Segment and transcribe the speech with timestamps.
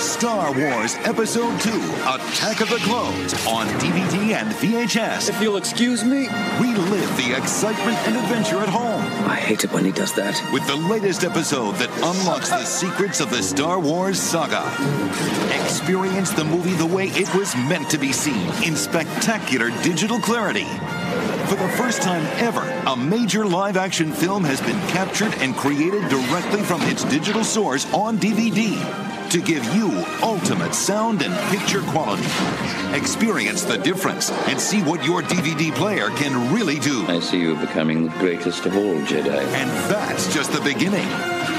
[0.00, 5.28] Star Wars Episode 2 Attack of the Clones on DVD and VHS.
[5.28, 6.26] If you'll excuse me.
[6.58, 9.02] Relive the excitement and adventure at home.
[9.28, 10.40] I hate it when he does that.
[10.54, 14.64] With the latest episode that unlocks the secrets of the Star Wars saga.
[15.62, 20.66] Experience the movie the way it was meant to be seen in spectacular digital clarity.
[21.50, 26.08] For the first time ever, a major live action film has been captured and created
[26.08, 28.78] directly from its digital source on DVD
[29.30, 29.90] to give you
[30.22, 32.22] ultimate sound and picture quality.
[32.96, 37.04] Experience the difference and see what your DVD player can really do.
[37.08, 39.42] I see you becoming the greatest of all Jedi.
[39.42, 41.08] And that's just the beginning.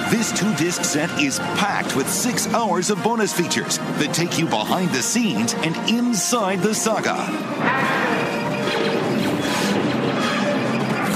[0.09, 4.45] This two disc set is packed with six hours of bonus features that take you
[4.45, 7.90] behind the scenes and inside the saga.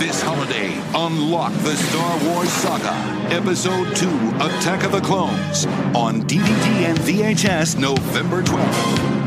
[0.05, 2.93] This holiday, unlock the Star Wars Saga,
[3.33, 5.65] Episode 2 Attack of the Clones,
[5.95, 9.24] on DVD and VHS November 12th.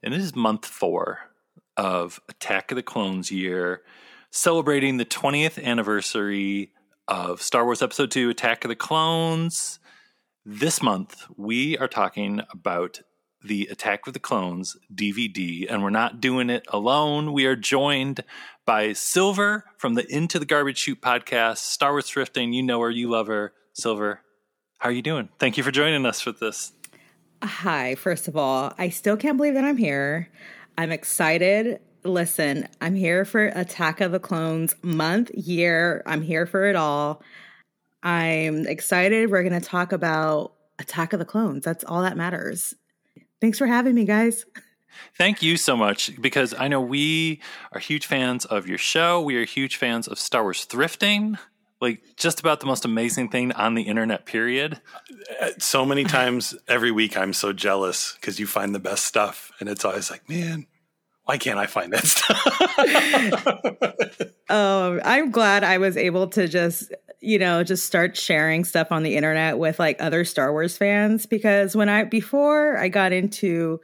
[0.00, 1.32] And it is month four
[1.76, 3.82] of Attack of the Clones year,
[4.30, 6.70] celebrating the 20th anniversary
[7.08, 9.80] of Star Wars Episode 2 Attack of the Clones.
[10.46, 13.00] This month, we are talking about
[13.48, 17.32] the Attack of the Clones DVD, and we're not doing it alone.
[17.32, 18.22] We are joined
[18.66, 22.54] by Silver from the Into the Garbage Chute podcast, Star Wars Thrifting.
[22.54, 23.54] You know her, you love her.
[23.72, 24.20] Silver,
[24.78, 25.30] how are you doing?
[25.38, 26.72] Thank you for joining us for this.
[27.42, 30.28] Hi, first of all, I still can't believe that I'm here.
[30.76, 31.80] I'm excited.
[32.04, 36.02] Listen, I'm here for Attack of the Clones month, year.
[36.04, 37.22] I'm here for it all.
[38.02, 39.30] I'm excited.
[39.30, 41.64] We're going to talk about Attack of the Clones.
[41.64, 42.74] That's all that matters.
[43.40, 44.44] Thanks for having me, guys.
[45.16, 47.40] Thank you so much because I know we
[47.72, 49.20] are huge fans of your show.
[49.20, 51.38] We are huge fans of Star Wars thrifting.
[51.80, 54.80] Like just about the most amazing thing on the internet, period.
[55.40, 59.52] Uh, so many times every week, I'm so jealous because you find the best stuff.
[59.60, 60.66] And it's always like, man,
[61.28, 62.38] why can't I find that stuff?
[64.50, 66.90] Um, I'm glad I was able to just,
[67.20, 71.26] you know, just start sharing stuff on the internet with like other Star Wars fans
[71.26, 73.78] because when I, before I got into,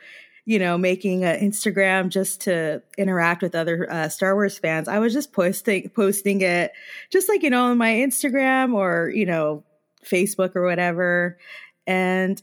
[0.47, 5.01] you know, making an Instagram just to interact with other uh, Star Wars fans, I
[5.01, 6.73] was just posting posting it,
[7.11, 9.65] just like you know, on my Instagram or you know,
[10.03, 11.37] Facebook or whatever,
[11.87, 12.41] and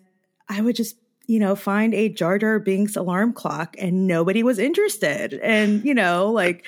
[0.47, 0.95] I would just
[1.31, 5.93] you know find a Jar Jar Binks alarm clock, and nobody was interested, and you
[5.93, 6.66] know, like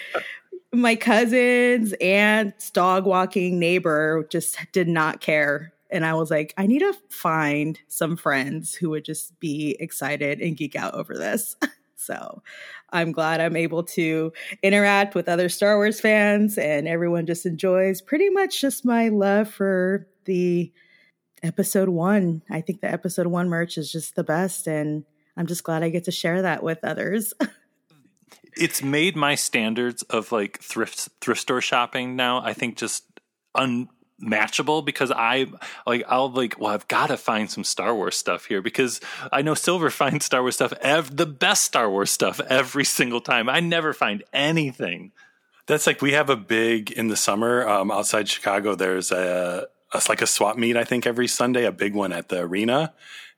[0.72, 6.66] my cousins, aunts, dog walking neighbor just did not care and I was like, I
[6.66, 11.56] need to find some friends who would just be excited and geek out over this.
[11.96, 12.42] so
[12.90, 14.34] I'm glad I'm able to
[14.64, 19.48] interact with other Star Wars fans and everyone just enjoys pretty much just my love
[19.48, 20.72] for the
[21.44, 22.42] episode one.
[22.50, 24.68] I think the episode one merch is just the best.
[24.68, 25.06] And
[25.38, 27.34] I'm just glad I get to share that with others.
[28.58, 33.04] it's made my standards of like thrift thrift store shopping now, I think just
[33.56, 35.48] unmatchable because I
[35.86, 39.02] like I'll like well I've got to find some Star Wars stuff here because
[39.32, 43.22] I know Silver finds Star Wars stuff ev- the best Star Wars stuff every single
[43.22, 43.50] time.
[43.50, 45.12] I never find anything.
[45.66, 48.76] That's like we have a big in the summer um, outside Chicago.
[48.76, 52.30] There's a, a like a swap meet I think every Sunday, a big one at
[52.30, 52.94] the arena,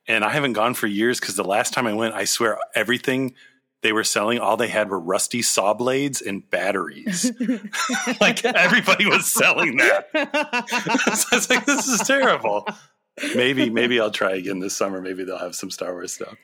[0.07, 3.33] and I haven't gone for years because the last time I went, I swear everything
[3.81, 7.31] they were selling, all they had were rusty saw blades and batteries.
[8.21, 10.09] like everybody was selling that.
[11.17, 12.67] so I was like, this is terrible.
[13.35, 15.01] Maybe, maybe I'll try again this summer.
[15.01, 16.35] Maybe they'll have some Star Wars stuff.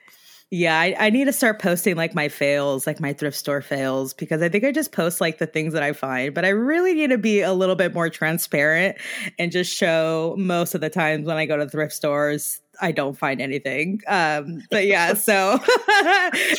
[0.54, 4.14] Yeah, I, I, need to start posting like my fails, like my thrift store fails,
[4.14, 6.94] because I think I just post like the things that I find, but I really
[6.94, 8.98] need to be a little bit more transparent
[9.40, 13.18] and just show most of the times when I go to thrift stores, I don't
[13.18, 14.02] find anything.
[14.10, 15.54] Um, but yeah, so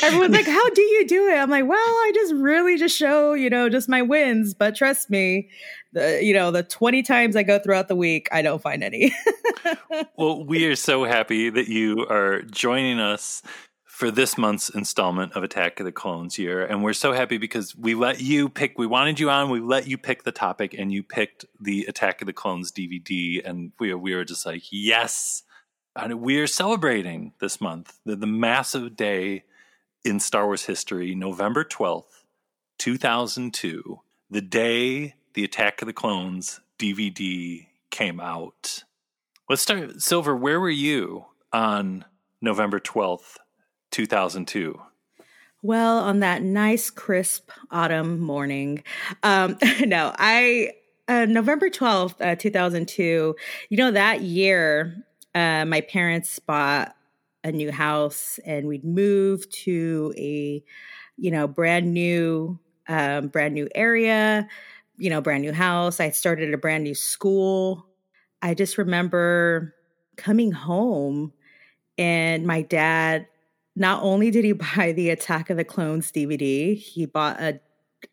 [0.03, 1.37] everyone's like, How do you do it?
[1.37, 5.11] I'm like, Well, I just really just show, you know, just my wins, but trust
[5.11, 5.51] me,
[5.93, 9.15] the you know, the 20 times I go throughout the week, I don't find any.
[10.17, 13.43] well, we are so happy that you are joining us
[14.03, 16.67] for this month's installment of Attack of the Clones year.
[16.67, 19.87] And we're so happy because we let you pick, we wanted you on, we let
[19.87, 23.41] you pick the topic, and you picked the Attack of the Clones DVD.
[23.49, 25.45] And we, we were just like, yes.
[25.95, 29.45] And we are celebrating this month the, the massive day
[30.05, 32.25] in Star Wars history, November 12th,
[32.79, 38.83] 2002, the day the Attack of the Clones DVD came out.
[39.49, 42.05] Let's start, Silver, where were you on
[42.41, 43.37] November 12th,
[43.93, 44.81] 2002?
[45.63, 48.83] Well, on that nice, crisp autumn morning.
[49.23, 50.73] Um, no, I,
[51.07, 53.37] uh, November 12th, uh, 2002,
[53.69, 54.97] you know, that year,
[55.37, 56.97] uh, my parents bought
[57.45, 60.63] a new house and we'd moved to a,
[61.17, 62.59] you know, brand new,
[62.89, 64.49] um, brand new area,
[64.97, 66.01] you know, brand new house.
[66.01, 67.87] I started a brand new school.
[68.43, 69.75] I just remember
[70.17, 71.33] coming home
[71.99, 73.27] and my dad
[73.77, 77.61] not only did he buy the Attack of the Clones DVD, he bought a,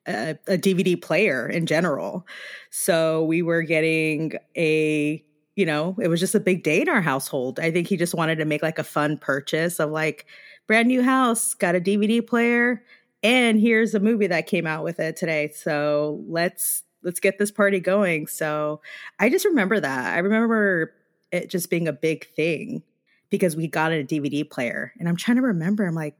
[0.07, 2.25] a, a DVD player in general.
[2.69, 5.23] So we were getting a
[5.59, 7.59] you know, it was just a big day in our household.
[7.59, 10.25] I think he just wanted to make like a fun purchase of like
[10.67, 12.81] brand new house, got a DVD player,
[13.23, 15.51] and here's a movie that came out with it today.
[15.53, 18.27] So let's let's get this party going.
[18.27, 18.79] So
[19.19, 20.13] I just remember that.
[20.13, 20.94] I remember
[21.33, 22.81] it just being a big thing
[23.29, 24.93] because we got a DVD player.
[24.99, 26.15] And I'm trying to remember, I'm like,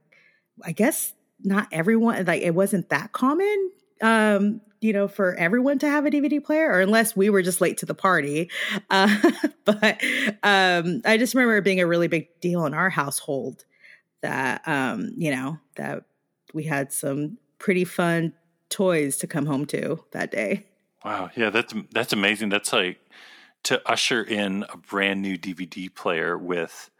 [0.64, 1.12] I guess
[1.42, 3.70] not everyone, like it wasn't that common,
[4.02, 7.60] um, you know, for everyone to have a DVD player, or unless we were just
[7.60, 8.50] late to the party.
[8.88, 9.14] Uh,
[9.64, 10.02] but
[10.42, 13.64] um, I just remember it being a really big deal in our household
[14.22, 16.04] that, um, you know, that
[16.54, 18.32] we had some pretty fun
[18.70, 20.66] toys to come home to that day.
[21.04, 21.30] Wow.
[21.36, 22.50] Yeah, that's that's amazing.
[22.50, 22.98] That's like
[23.64, 26.90] to usher in a brand new DVD player with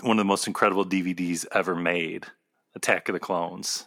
[0.00, 2.26] one of the most incredible DVDs ever made,
[2.74, 3.86] Attack of the Clones.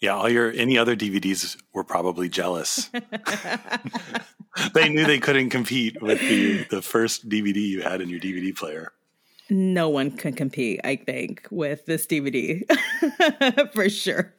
[0.00, 2.90] Yeah, all your any other DVDs were probably jealous.
[4.74, 8.54] they knew they couldn't compete with the the first DVD you had in your DVD
[8.54, 8.92] player.
[9.50, 12.64] No one can compete, I think, with this DVD
[13.72, 14.34] for sure.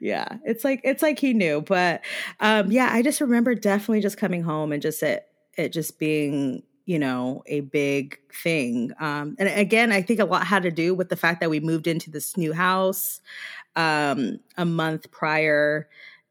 [0.00, 2.02] Yeah, it's like it's like he knew, but
[2.40, 5.26] um, yeah, I just remember definitely just coming home and just it
[5.56, 8.92] it just being you know, a big thing.
[8.98, 11.60] Um, and again, I think a lot had to do with the fact that we
[11.60, 13.20] moved into this new house
[13.76, 15.86] um, a month prior.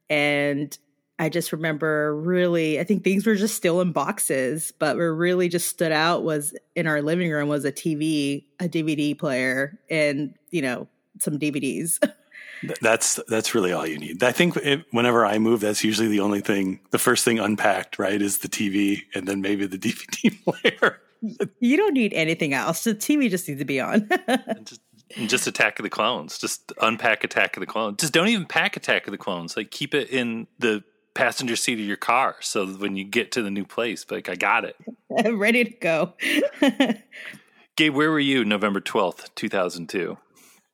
[0.09, 0.75] And
[1.19, 5.47] I just remember really, I think things were just still in boxes, but what really
[5.47, 10.33] just stood out was in our living room was a TV, a DVD player, and,
[10.49, 10.87] you know,
[11.19, 11.99] some DVDs.
[12.81, 14.23] That's that's really all you need.
[14.23, 16.79] I think it, whenever I move, that's usually the only thing.
[16.91, 20.99] The first thing unpacked, right, is the TV, and then maybe the DVD player.
[21.59, 22.83] you don't need anything else.
[22.83, 24.09] The TV just needs to be on.
[24.63, 24.81] just,
[25.27, 26.37] just Attack of the Clones.
[26.37, 27.97] Just unpack Attack of the Clones.
[27.99, 29.55] Just don't even pack Attack of the Clones.
[29.55, 30.83] Like keep it in the
[31.13, 34.35] passenger seat of your car, so when you get to the new place, like I
[34.35, 34.75] got it,
[35.25, 36.13] I'm ready to go.
[37.75, 40.17] Gabe, where were you November twelfth, two thousand two?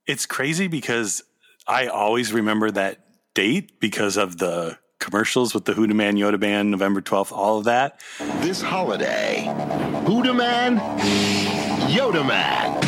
[0.06, 1.24] It's crazy because
[1.68, 3.00] I always remember that
[3.34, 7.66] date because of the commercials with the Huda Man, Yoda Man, November 12th, all of
[7.66, 8.02] that.
[8.42, 9.44] This holiday,
[10.06, 10.78] Huda Man,
[11.90, 12.82] Yoda Man.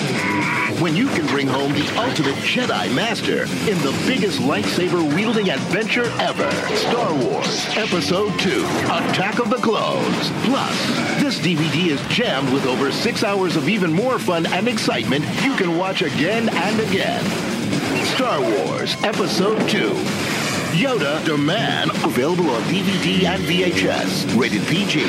[0.82, 6.03] When you can bring home the ultimate Jedi Master in the biggest lightsaber wielding adventure
[6.20, 10.32] ever Star Wars Episode 2 Attack of the Clones.
[10.44, 15.24] Plus, this DVD is jammed with over six hours of even more fun and excitement
[15.46, 17.55] you can watch again and again.
[18.05, 19.89] Star Wars Episode 2.
[20.75, 24.39] Yoda the Man, available on DVD and VHS.
[24.39, 25.05] Rated PG.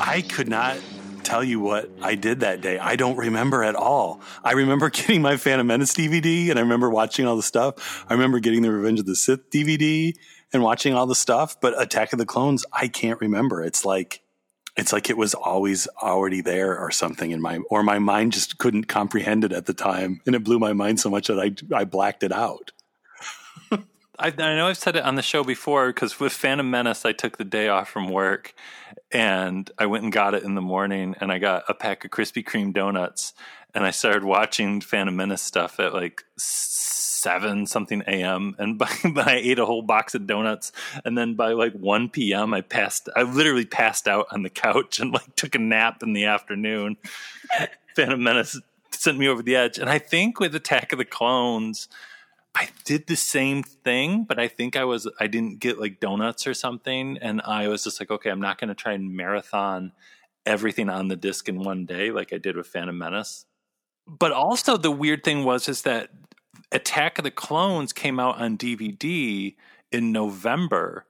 [0.00, 0.78] I could not
[1.24, 2.78] tell you what I did that day.
[2.78, 4.20] I don't remember at all.
[4.42, 8.04] I remember getting my Phantom Menace DVD and I remember watching all the stuff.
[8.08, 10.14] I remember getting the Revenge of the Sith DVD
[10.52, 13.62] and watching all the stuff, but Attack of the Clones, I can't remember.
[13.62, 14.22] It's like
[14.78, 18.58] it's like it was always already there or something in my or my mind just
[18.58, 21.52] couldn't comprehend it at the time and it blew my mind so much that I
[21.76, 22.70] I blacked it out.
[23.72, 27.12] I, I, know I've said it on the show before because with Phantom Menace, I
[27.12, 28.54] took the day off from work
[29.10, 32.10] and I went and got it in the morning and I got a pack of
[32.12, 33.34] Krispy Kreme donuts
[33.74, 36.22] and I started watching Phantom Menace stuff at like
[37.20, 38.54] seven something a.m.
[38.58, 40.72] and by, I ate a whole box of donuts
[41.04, 42.54] and then by like one p.m.
[42.54, 43.08] I passed.
[43.16, 46.96] I literally passed out on the couch and like took a nap in the afternoon.
[47.96, 48.60] Phantom Menace
[48.90, 51.88] sent me over the edge, and I think with Attack of the Clones
[52.58, 56.44] I did the same thing, but I think I was I didn't get like donuts
[56.44, 59.92] or something, and I was just like, okay, I'm not going to try and marathon
[60.44, 63.44] everything on the disc in one day like I did with Phantom Menace.
[64.06, 66.10] But also the weird thing was is that
[66.70, 69.54] Attack of the Clones came out on DVD
[69.90, 71.06] in November,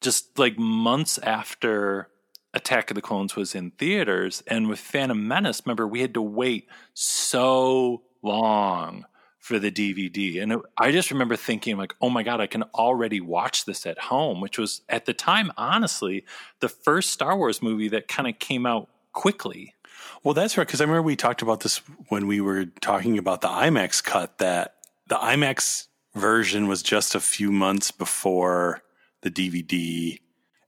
[0.00, 2.08] just like months after
[2.52, 6.22] Attack of the Clones was in theaters, and with Phantom Menace, remember we had to
[6.22, 9.06] wait so long
[9.44, 10.42] for the DVD.
[10.42, 13.84] And it, I just remember thinking, like, oh my God, I can already watch this
[13.84, 16.24] at home, which was at the time, honestly,
[16.60, 19.74] the first Star Wars movie that kind of came out quickly.
[20.22, 20.66] Well, that's right.
[20.66, 24.38] Because I remember we talked about this when we were talking about the IMAX cut,
[24.38, 24.76] that
[25.08, 28.82] the IMAX version was just a few months before
[29.22, 30.18] the DVD.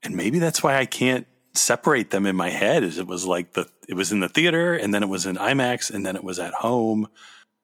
[0.03, 3.55] And maybe that's why I can't separate them in my head is it was like
[3.55, 6.23] the it was in the theater and then it was in IMAX and then it
[6.23, 7.09] was at home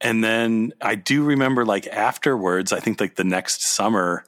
[0.02, 4.24] and then I do remember like afterwards, I think like the next summer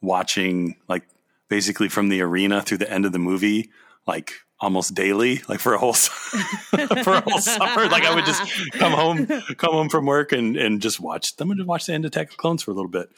[0.00, 1.02] watching like
[1.48, 3.70] basically from the arena through the end of the movie,
[4.08, 7.86] like almost daily, like for a whole for a whole summer.
[7.86, 11.50] Like I would just come home, come home from work and and just watch them
[11.50, 13.10] and watch the end of Attack of Clones for a little bit.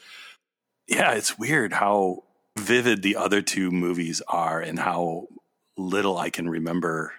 [0.87, 2.23] Yeah, it's weird how
[2.59, 5.27] vivid the other two movies are and how
[5.77, 7.13] little I can remember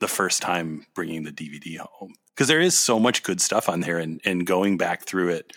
[0.00, 3.80] the first time bringing the DVD home because there is so much good stuff on
[3.80, 5.52] there and, and going back through it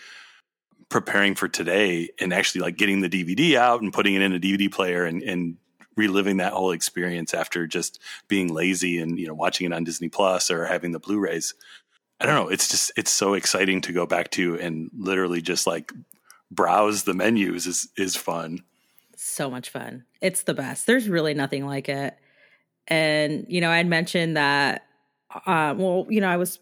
[0.88, 4.38] preparing for today and actually like getting the dvd out and putting it in a
[4.38, 5.56] dvd player and, and
[5.96, 10.08] reliving that whole experience after just being lazy and you know watching it on disney
[10.08, 11.54] plus or having the blu-rays.
[12.20, 12.48] I don't know.
[12.48, 15.92] It's just it's so exciting to go back to and literally just like
[16.50, 18.60] browse the menus is is fun.
[19.16, 20.04] So much fun.
[20.20, 20.86] It's the best.
[20.86, 22.16] There's really nothing like it.
[22.88, 24.86] And you know i'd mentioned that
[25.44, 26.60] uh, well you know i was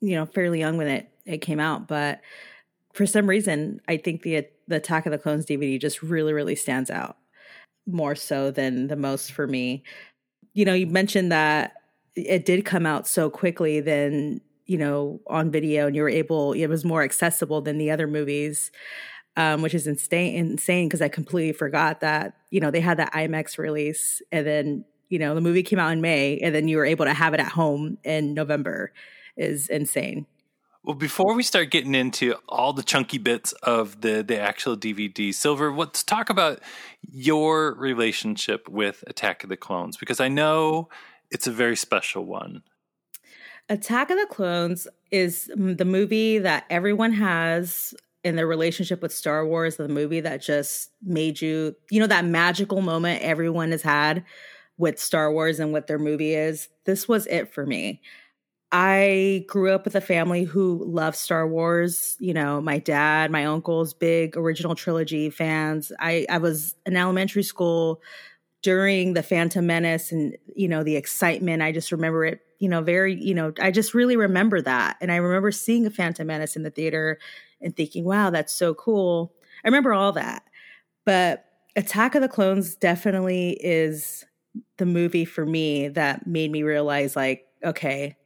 [0.00, 2.20] you know fairly young when it it came out, but
[2.92, 6.56] for some reason, I think the the Attack of the Clones DVD just really really
[6.56, 7.16] stands out
[7.86, 9.82] more so than the most for me.
[10.54, 11.74] You know, you mentioned that
[12.14, 16.54] it did come out so quickly then you know on video and you were able
[16.54, 18.70] it was more accessible than the other movies
[19.36, 23.12] um, which is insane insane because i completely forgot that you know they had that
[23.12, 26.78] imax release and then you know the movie came out in may and then you
[26.78, 28.92] were able to have it at home in november
[29.36, 30.26] is insane.
[30.86, 35.34] Well, before we start getting into all the chunky bits of the the actual DVD,
[35.34, 36.60] Silver, let's talk about
[37.10, 40.88] your relationship with Attack of the Clones because I know
[41.28, 42.62] it's a very special one.
[43.68, 49.44] Attack of the Clones is the movie that everyone has in their relationship with Star
[49.44, 54.24] Wars, the movie that just made you, you know, that magical moment everyone has had
[54.78, 56.68] with Star Wars and what their movie is.
[56.84, 58.00] This was it for me.
[58.72, 62.16] I grew up with a family who loved Star Wars.
[62.18, 65.92] You know, my dad, my uncles, big original trilogy fans.
[66.00, 68.02] I, I was in elementary school
[68.62, 71.62] during the Phantom Menace and, you know, the excitement.
[71.62, 74.96] I just remember it, you know, very, you know, I just really remember that.
[75.00, 77.18] And I remember seeing a Phantom Menace in the theater
[77.60, 79.32] and thinking, wow, that's so cool.
[79.64, 80.42] I remember all that.
[81.04, 81.44] But
[81.76, 84.24] Attack of the Clones definitely is
[84.78, 88.16] the movie for me that made me realize, like, okay,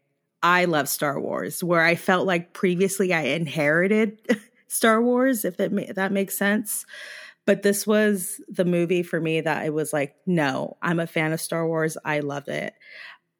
[0.43, 4.21] I love Star Wars, where I felt like previously I inherited
[4.69, 6.87] Star Wars, if that, if that makes sense.
[7.47, 11.33] But this was the movie for me that it was like, no, I'm a fan
[11.33, 11.97] of Star Wars.
[12.05, 12.75] I love it.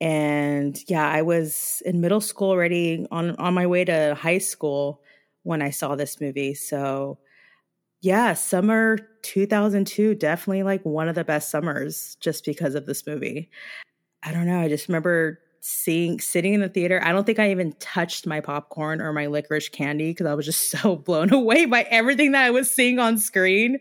[0.01, 5.03] And yeah, I was in middle school already on, on my way to high school
[5.43, 6.55] when I saw this movie.
[6.55, 7.19] So
[8.01, 13.51] yeah, summer 2002, definitely like one of the best summers just because of this movie.
[14.23, 14.59] I don't know.
[14.59, 17.01] I just remember seeing sitting in the theater.
[17.05, 20.47] I don't think I even touched my popcorn or my licorice candy because I was
[20.47, 23.79] just so blown away by everything that I was seeing on screen.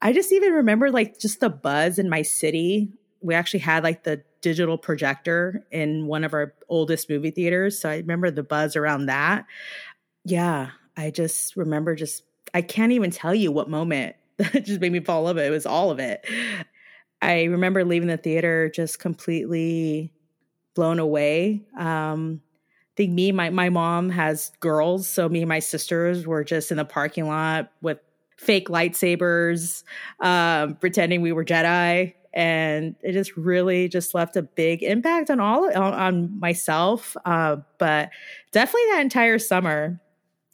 [0.00, 2.90] I just even remember like just the buzz in my city.
[3.20, 7.78] We actually had like the digital projector in one of our oldest movie theaters.
[7.78, 9.46] So I remember the buzz around that.
[10.24, 14.90] Yeah, I just remember just, I can't even tell you what moment that just made
[14.90, 15.38] me fall in love.
[15.38, 16.26] It was all of it.
[17.20, 20.12] I remember leaving the theater just completely
[20.74, 21.62] blown away.
[21.78, 26.44] Um, I think me, my my mom has girls, so me and my sisters were
[26.44, 27.98] just in the parking lot with
[28.36, 29.82] fake lightsabers,
[30.20, 35.40] um, pretending we were Jedi, and it just really just left a big impact on
[35.40, 37.16] all on, on myself.
[37.24, 38.10] Uh, but
[38.52, 40.00] definitely that entire summer,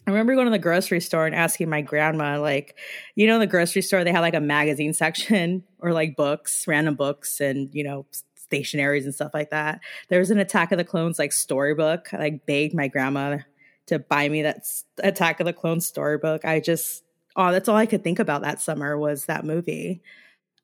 [0.07, 2.77] I remember going to the grocery store and asking my grandma, like,
[3.15, 6.95] you know, the grocery store, they had like a magazine section or like books, random
[6.95, 8.07] books, and, you know,
[8.51, 9.81] stationaries and stuff like that.
[10.09, 12.13] There was an Attack of the Clones like storybook.
[12.13, 13.39] I like begged my grandma
[13.87, 14.67] to buy me that
[14.99, 16.45] Attack of the Clones storybook.
[16.45, 17.05] I just,
[17.37, 20.03] oh, that's all I could think about that summer was that movie.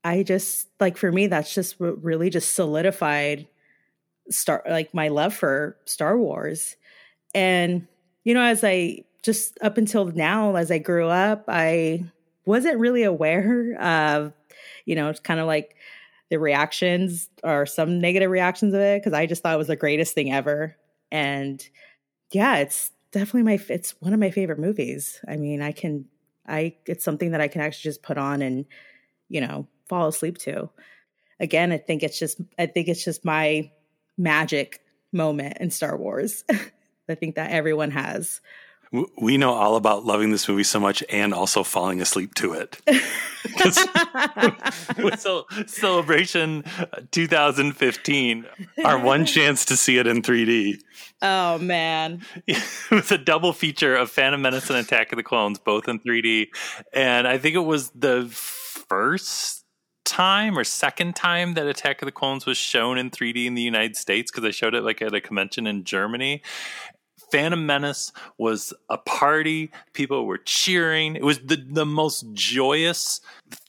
[0.03, 3.49] I just, like, for me, that's just what really just solidified
[4.31, 6.77] star like my love for Star Wars.
[7.35, 7.87] And,
[8.25, 12.05] you know, as I just up until now, as I grew up, I
[12.45, 14.33] wasn't really aware of,
[14.85, 15.77] you know, it's kind of like
[16.31, 19.77] the reactions or some negative reactions of it because I just thought it was the
[19.77, 20.77] greatest thing ever.
[21.13, 21.67] And
[22.33, 25.21] yeah, it's definitely my it's one of my favorite movies.
[25.29, 26.07] I mean, I can
[26.47, 28.65] I it's something that I can actually just put on and
[29.29, 30.71] you know fall asleep to.
[31.41, 33.71] Again, I think it's just I think it's just my
[34.17, 34.81] magic
[35.13, 36.45] moment in Star Wars.
[37.09, 38.41] I think that everyone has
[39.19, 42.81] we know all about loving this movie so much and also falling asleep to it.
[45.19, 48.47] so, Celebration uh, 2015,
[48.85, 50.81] our one chance to see it in 3D.
[51.23, 55.59] Oh man, it was a double feature of Phantom Menace and Attack of the Clones,
[55.59, 56.49] both in 3D,
[56.93, 59.65] and I think it was the first
[60.05, 63.63] time or second time that Attack of the Clones was shown in 3D in the
[63.63, 66.43] United States because I showed it like at a convention in Germany.
[67.35, 69.73] Phantom Menace was a party.
[69.93, 71.17] People were cheering.
[71.17, 73.21] It was the, the most joyous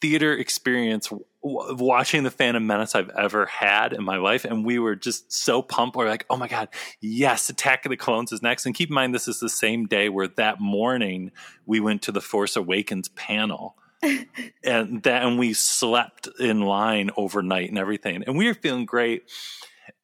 [0.01, 4.45] theater experience watching the Phantom Menace I've ever had in my life.
[4.45, 5.97] And we were just so pumped.
[5.97, 6.69] We're like, oh my God,
[7.01, 8.67] yes, Attack of the Clones is next.
[8.67, 11.31] And keep in mind, this is the same day where that morning
[11.65, 13.77] we went to the Force Awakens panel.
[14.63, 18.25] and that and we slept in line overnight and everything.
[18.27, 19.23] And we were feeling great.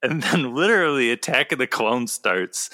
[0.01, 2.71] And then literally Attack of the Clones starts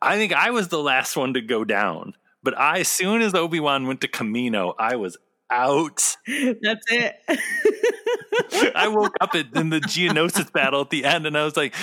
[0.00, 2.14] I think I was the last one to go down.
[2.42, 5.16] But I, as soon as Obi Wan went to Kamino, I was
[5.50, 6.16] out.
[6.26, 7.16] That's it.
[8.74, 11.74] I woke up in the Geonosis battle at the end, and I was like,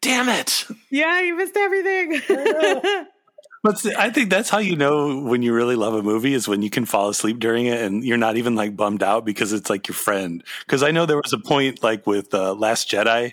[0.00, 2.20] "Damn it!" Yeah, you missed everything.
[3.64, 6.60] But I think that's how you know when you really love a movie is when
[6.60, 9.70] you can fall asleep during it and you're not even like bummed out because it's
[9.70, 10.44] like your friend.
[10.66, 13.32] Because I know there was a point like with uh, Last Jedi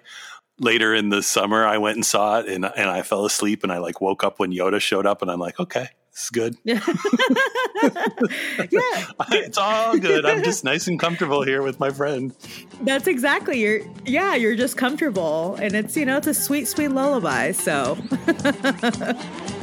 [0.59, 3.71] later in the summer, I went and saw it, and and I fell asleep, and
[3.71, 6.55] I like woke up when Yoda showed up, and I'm like, okay, this is good.
[6.63, 6.79] yeah,
[9.31, 10.25] it's all good.
[10.25, 12.33] I'm just nice and comfortable here with my friend.
[12.81, 13.81] That's exactly you're.
[14.05, 17.51] Yeah, you're just comfortable, and it's you know it's a sweet, sweet lullaby.
[17.51, 17.97] So.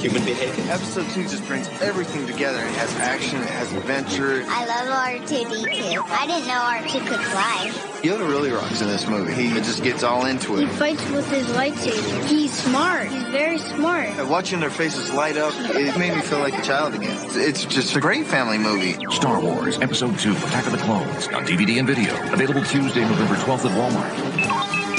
[0.00, 0.64] human behavior.
[0.72, 2.58] Episode 2 just brings everything together.
[2.58, 4.42] It has action, it has adventure.
[4.48, 6.02] I love R2-D2.
[6.08, 7.70] I didn't know R2 could fly.
[8.02, 9.34] Yoda really rocks in this movie.
[9.34, 10.60] He just gets all into it.
[10.60, 12.24] He fights with his lightsaber.
[12.24, 13.08] He's smart.
[13.08, 14.26] He's very smart.
[14.26, 17.18] Watching their faces light up, it made me feel like a child again.
[17.32, 18.94] It's just a great family movie.
[19.10, 22.14] Star Wars Episode 2 Attack of the Clones on DVD and video.
[22.32, 24.89] Available Tuesday, November 12th at Walmart.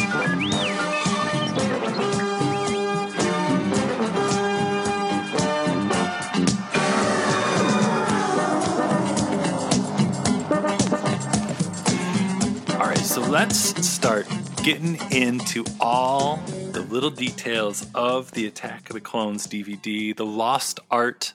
[13.32, 14.28] Let's start
[14.62, 16.36] getting into all
[16.74, 21.32] the little details of the Attack of the Clones DVD, the lost art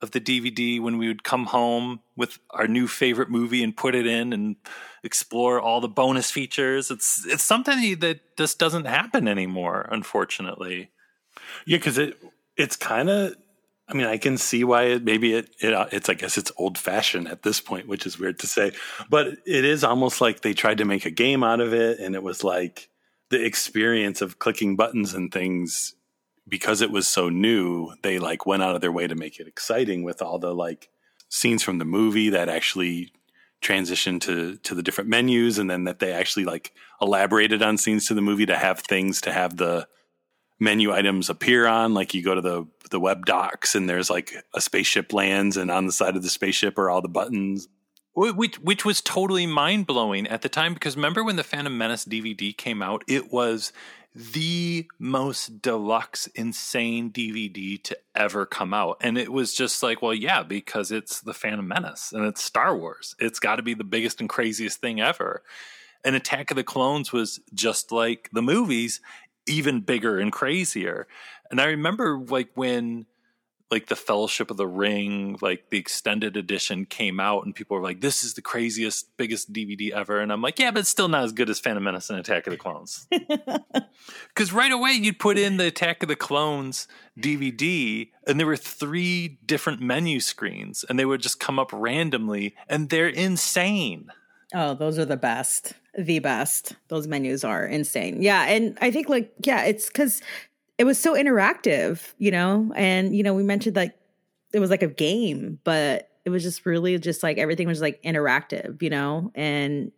[0.00, 3.94] of the DVD when we would come home with our new favorite movie and put
[3.94, 4.56] it in and
[5.04, 6.90] explore all the bonus features.
[6.90, 10.88] It's it's something that just doesn't happen anymore, unfortunately.
[11.66, 12.16] Yeah, because it
[12.56, 13.36] it's kind of
[13.88, 16.50] I mean, I can see why it maybe it, it uh, it's I guess it's
[16.56, 18.72] old fashioned at this point, which is weird to say,
[19.08, 22.14] but it is almost like they tried to make a game out of it, and
[22.14, 22.88] it was like
[23.30, 25.94] the experience of clicking buttons and things
[26.48, 27.92] because it was so new.
[28.02, 30.88] They like went out of their way to make it exciting with all the like
[31.28, 33.12] scenes from the movie that actually
[33.60, 38.06] transition to to the different menus and then that they actually like elaborated on scenes
[38.06, 39.86] to the movie to have things to have the
[40.58, 44.32] menu items appear on like you go to the the web docs and there's like
[44.54, 47.68] a spaceship lands and on the side of the spaceship are all the buttons.
[48.14, 52.06] Which which was totally mind blowing at the time because remember when the Phantom Menace
[52.06, 53.72] DVD came out, it was
[54.14, 60.14] the most deluxe, insane DVD to ever come out, and it was just like, well,
[60.14, 63.84] yeah, because it's the Phantom Menace and it's Star Wars, it's got to be the
[63.84, 65.42] biggest and craziest thing ever.
[66.02, 69.00] And Attack of the Clones was just like the movies,
[69.46, 71.06] even bigger and crazier.
[71.50, 73.06] And I remember like when
[73.70, 77.82] like the Fellowship of the Ring, like the extended edition came out, and people were
[77.82, 81.08] like, "This is the craziest, biggest DVD ever," and I'm like, "Yeah, but it's still
[81.08, 83.08] not as good as Phantom Menace and Attack of the Clones."
[84.28, 86.86] Because right away you'd put in the Attack of the Clones
[87.18, 92.54] DVD, and there were three different menu screens, and they would just come up randomly,
[92.68, 94.10] and they're insane.
[94.58, 95.74] Oh, those are the best.
[95.98, 96.72] The best.
[96.88, 98.22] Those menus are insane.
[98.22, 98.44] Yeah.
[98.46, 100.22] And I think, like, yeah, it's because
[100.78, 103.94] it was so interactive, you know, and you know, we mentioned like
[104.54, 108.02] it was like a game, but it was just really just like everything was like
[108.02, 109.92] interactive, you know, and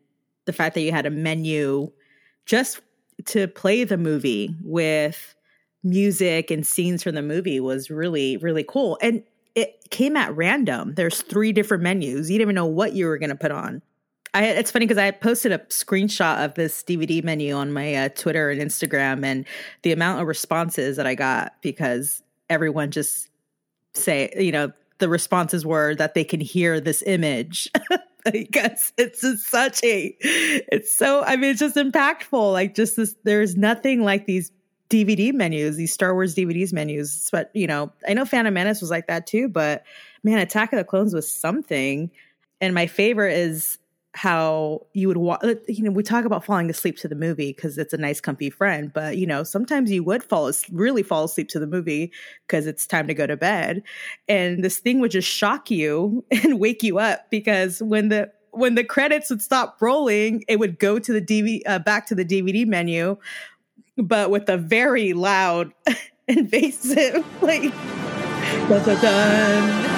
[0.45, 1.93] the fact that you had a menu
[2.45, 2.81] just
[3.27, 5.37] to play the movie with
[5.85, 9.23] music and scenes from the movie was really really cool and
[9.55, 13.17] it came at random there's three different menus you didn't even know what you were
[13.17, 13.81] going to put on
[14.35, 18.09] I, it's funny because I posted a screenshot of this DVD menu on my uh,
[18.11, 19.47] Twitter and Instagram, and
[19.83, 23.29] the amount of responses that I got because everyone just
[23.95, 27.71] say, you know, the responses were that they can hear this image
[28.33, 32.53] because it's just such a, it's so, I mean, it's just impactful.
[32.53, 34.51] Like, just this, there's nothing like these
[34.91, 37.29] DVD menus, these Star Wars DVDs menus.
[37.31, 39.85] But, you know, I know Phantom Menace was like that too, but
[40.25, 42.11] man, Attack of the Clones was something.
[42.61, 43.79] And my favorite is
[44.19, 47.79] how you would uh, you know we talk about falling asleep to the movie because
[47.79, 51.49] it's a nice comfy friend but you know sometimes you would fall really fall asleep
[51.49, 52.11] to the movie
[52.45, 53.81] because it's time to go to bed
[54.27, 58.75] and this thing would just shock you and wake you up because when the when
[58.75, 62.25] the credits would stop rolling it would go to the dvd uh, back to the
[62.25, 63.17] dvd menu
[63.97, 65.73] but with a very loud
[66.27, 67.71] invasive like
[68.69, 69.98] dun, dun, dun.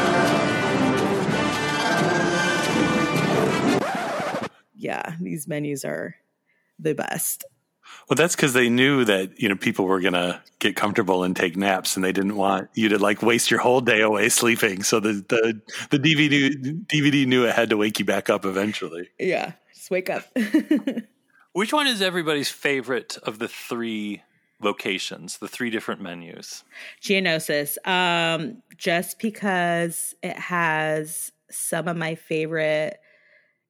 [4.80, 6.16] Yeah, these menus are
[6.78, 7.44] the best.
[8.08, 11.56] Well, that's because they knew that you know people were gonna get comfortable and take
[11.56, 14.82] naps, and they didn't want you to like waste your whole day away sleeping.
[14.82, 19.08] So the the the DVD DVD knew it had to wake you back up eventually.
[19.18, 20.24] Yeah, just wake up.
[21.52, 24.22] Which one is everybody's favorite of the three
[24.62, 26.62] locations, the three different menus?
[27.02, 33.00] Geonosis, um, just because it has some of my favorite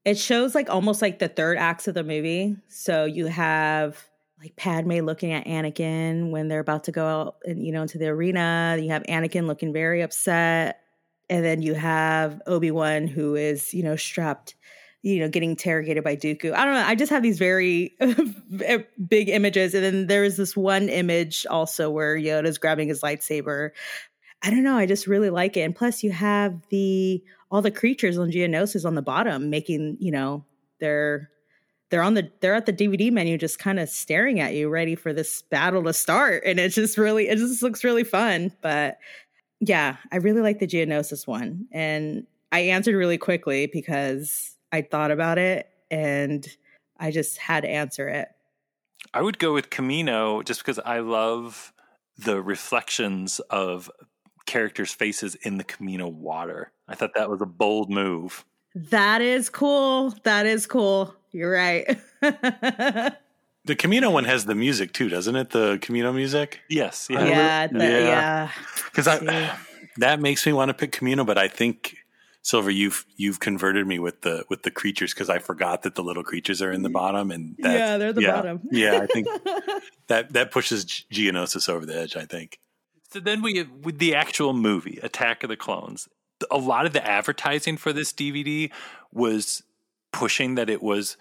[0.05, 2.57] it shows like almost like the third acts of the movie.
[2.69, 4.03] So you have
[4.41, 7.99] like Padme looking at Anakin when they're about to go out and you know into
[7.99, 8.79] the arena.
[8.81, 10.81] You have Anakin looking very upset,
[11.29, 14.55] and then you have Obi Wan who is you know strapped,
[15.03, 16.55] you know, getting interrogated by Dooku.
[16.55, 16.87] I don't know.
[16.87, 17.95] I just have these very
[18.65, 23.03] eh, big images, and then there is this one image also where Yoda's grabbing his
[23.03, 23.71] lightsaber.
[24.43, 24.79] I don't know.
[24.79, 28.85] I just really like it, and plus you have the all the creatures on Geonosis
[28.85, 30.45] on the bottom making, you know,
[30.79, 31.31] they're
[31.91, 34.95] they're on the they're at the DVD menu just kind of staring at you ready
[34.95, 36.43] for this battle to start.
[36.47, 38.53] And it just really it just looks really fun.
[38.63, 38.99] But
[39.61, 41.67] yeah I really like the Geonosis one.
[41.73, 46.47] And I answered really quickly because I thought about it and
[46.99, 48.29] I just had to answer it.
[49.13, 51.73] I would go with Kamino just because I love
[52.19, 53.91] the reflections of
[54.47, 56.73] characters' faces in the Kamino water.
[56.91, 58.45] I thought that was a bold move.
[58.75, 60.11] That is cool.
[60.25, 61.15] That is cool.
[61.33, 61.87] You're right.
[62.21, 63.15] the
[63.69, 65.51] Kamino one has the music too, doesn't it?
[65.51, 66.61] The Kamino music.
[66.69, 67.09] Yes.
[67.09, 67.25] Yeah.
[67.25, 67.69] Yeah.
[67.73, 68.51] Yeah.
[68.87, 69.57] Because yeah.
[69.57, 71.97] I that makes me want to pick Kamino, but I think
[72.43, 76.03] Silver, you've you've converted me with the with the creatures because I forgot that the
[76.03, 76.95] little creatures are in the mm.
[76.95, 78.61] bottom, and yeah, they're the yeah, bottom.
[78.71, 79.27] yeah, I think
[80.07, 82.17] that that pushes Geonosis over the edge.
[82.17, 82.59] I think.
[83.13, 86.09] So then we with the actual movie, Attack of the Clones.
[86.51, 88.71] A lot of the advertising for this DVD
[89.13, 89.63] was
[90.13, 91.17] pushing that it was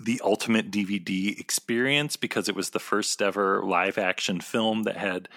[0.00, 5.28] the ultimate DVD experience because it was the first ever live action film that had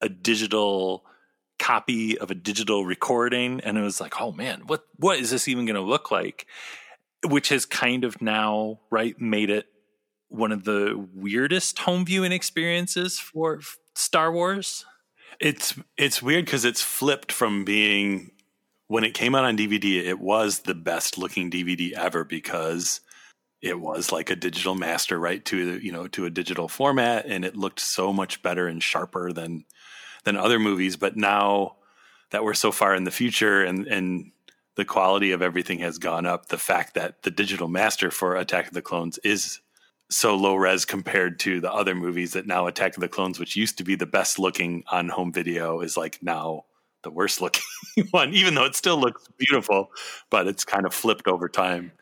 [0.00, 1.04] a digital
[1.58, 3.60] copy of a digital recording.
[3.60, 6.46] And it was like oh man what what is this even going to look like?
[7.26, 9.66] Which has kind of now right made it
[10.28, 13.60] one of the weirdest home viewing experiences for
[13.94, 14.86] Star Wars.
[15.38, 18.32] It's it's weird because it's flipped from being
[18.90, 23.00] when it came out on DVD, it was the best looking DVD ever because
[23.62, 27.44] it was like a digital master right to you know to a digital format and
[27.44, 29.64] it looked so much better and sharper than
[30.24, 30.96] than other movies.
[30.96, 31.76] But now
[32.32, 34.32] that we're so far in the future and and
[34.74, 38.66] the quality of everything has gone up the fact that the digital master for attack
[38.66, 39.60] of the clones is
[40.10, 43.54] so low res compared to the other movies that now attack of the clones which
[43.54, 46.64] used to be the best looking on home video is like now
[47.02, 47.62] the worst looking
[48.10, 49.90] one even though it still looks beautiful
[50.30, 51.92] but it's kind of flipped over time.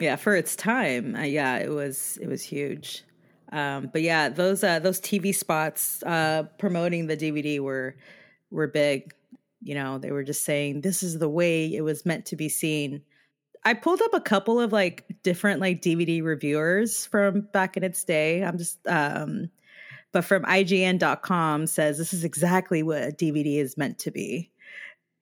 [0.00, 3.04] Yeah for its time uh, yeah it was it was huge.
[3.52, 7.96] Um, but yeah those uh, those tv spots uh, promoting the dvd were
[8.50, 9.12] were big.
[9.62, 12.48] You know they were just saying this is the way it was meant to be
[12.48, 13.02] seen.
[13.64, 18.04] I pulled up a couple of like different like dvd reviewers from back in its
[18.04, 18.44] day.
[18.44, 19.50] I'm just um
[20.16, 24.50] but from ign.com says this is exactly what a dvd is meant to be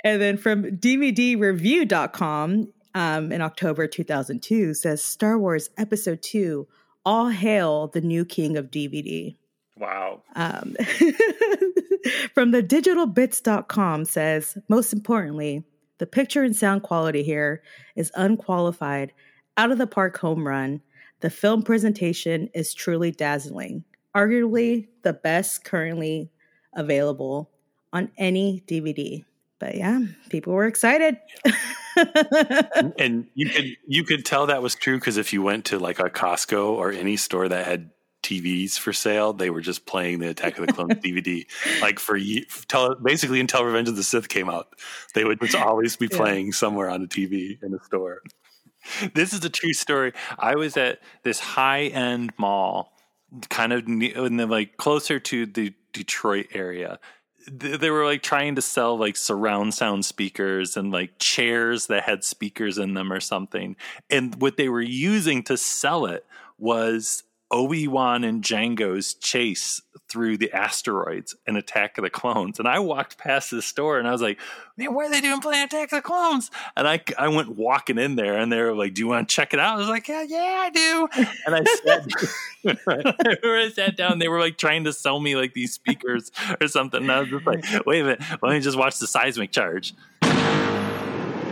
[0.04, 6.68] and then from dvdreview.com um, in October 2002 says Star Wars Episode 2
[7.04, 9.34] All Hail the New King of DVD.
[9.76, 10.22] Wow.
[10.36, 10.76] Um,
[12.34, 15.64] from the digitalbits.com says, most importantly,
[15.98, 17.62] the picture and sound quality here
[17.96, 19.12] is unqualified,
[19.56, 20.82] out of the park home run.
[21.20, 26.30] The film presentation is truly dazzling, arguably the best currently
[26.74, 27.50] available
[27.92, 29.24] on any DVD.
[29.58, 31.18] But yeah, people were excited.
[32.98, 35.98] and you could you could tell that was true because if you went to like
[35.98, 37.90] a Costco or any store that had
[38.24, 41.46] TVs for sale, they were just playing the Attack of the Clones DVD.
[41.80, 42.18] Like for
[42.66, 44.68] tell basically until Revenge of the Sith came out,
[45.14, 46.52] they would just always be playing yeah.
[46.52, 48.22] somewhere on a TV in a store.
[49.14, 50.12] This is a true story.
[50.38, 52.92] I was at this high end mall,
[53.48, 56.98] kind of in the like closer to the Detroit area
[57.50, 62.24] they were like trying to sell like surround sound speakers and like chairs that had
[62.24, 63.76] speakers in them or something.
[64.10, 66.24] And what they were using to sell it
[66.58, 72.58] was Obi-Wan and Jango's chase through the asteroids and Attack of the Clones.
[72.58, 74.38] And I walked past this store and I was like,
[74.76, 76.50] man, what are they doing playing Attack of the Clones?
[76.76, 79.34] And I, I went walking in there and they were like, do you want to
[79.34, 79.76] check it out?
[79.76, 81.08] I was like, yeah, yeah, I do.
[81.46, 82.78] And I sat,
[83.44, 86.30] I sat down, they were like trying to sell me like these speakers
[86.60, 87.02] or something.
[87.02, 89.94] And I was just like, wait a minute, let me just watch the seismic charge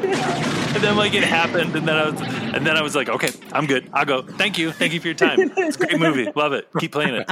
[0.74, 3.30] and then like it happened, and then I was, and then I was like, okay,
[3.52, 3.88] I'm good.
[3.92, 4.22] I'll go.
[4.22, 5.38] Thank you, thank you for your time.
[5.56, 6.30] It's a great movie.
[6.34, 6.68] Love it.
[6.78, 7.30] Keep playing it.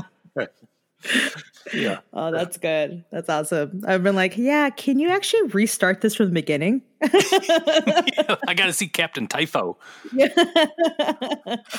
[1.72, 2.00] yeah.
[2.12, 3.04] Oh, that's good.
[3.11, 3.83] That's awesome.
[3.87, 4.70] I've been like, yeah.
[4.70, 6.83] Can you actually restart this from the beginning?
[7.02, 9.78] I got to see Captain Typho.
[10.12, 10.28] Yeah.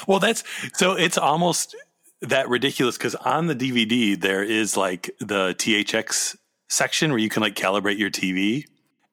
[0.08, 0.94] well, that's so.
[0.94, 1.76] It's almost
[2.22, 6.38] that ridiculous because on the DVD there is like the THX
[6.70, 8.66] section where you can like calibrate your TV.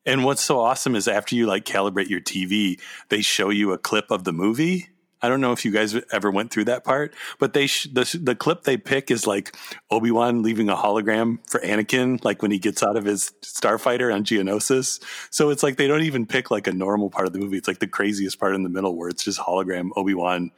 [0.09, 3.79] And what's so awesome is after you like calibrate your TV, they show you a
[3.79, 4.89] clip of the movie.
[5.21, 8.19] I don't know if you guys ever went through that part, but they sh- the
[8.23, 9.55] the clip they pick is like
[9.91, 14.15] Obi Wan leaving a hologram for Anakin, like when he gets out of his starfighter
[14.15, 14.99] on Geonosis.
[15.31, 17.59] So it's like they don't even pick like a normal part of the movie.
[17.59, 20.53] It's like the craziest part in the middle where it's just hologram Obi Wan,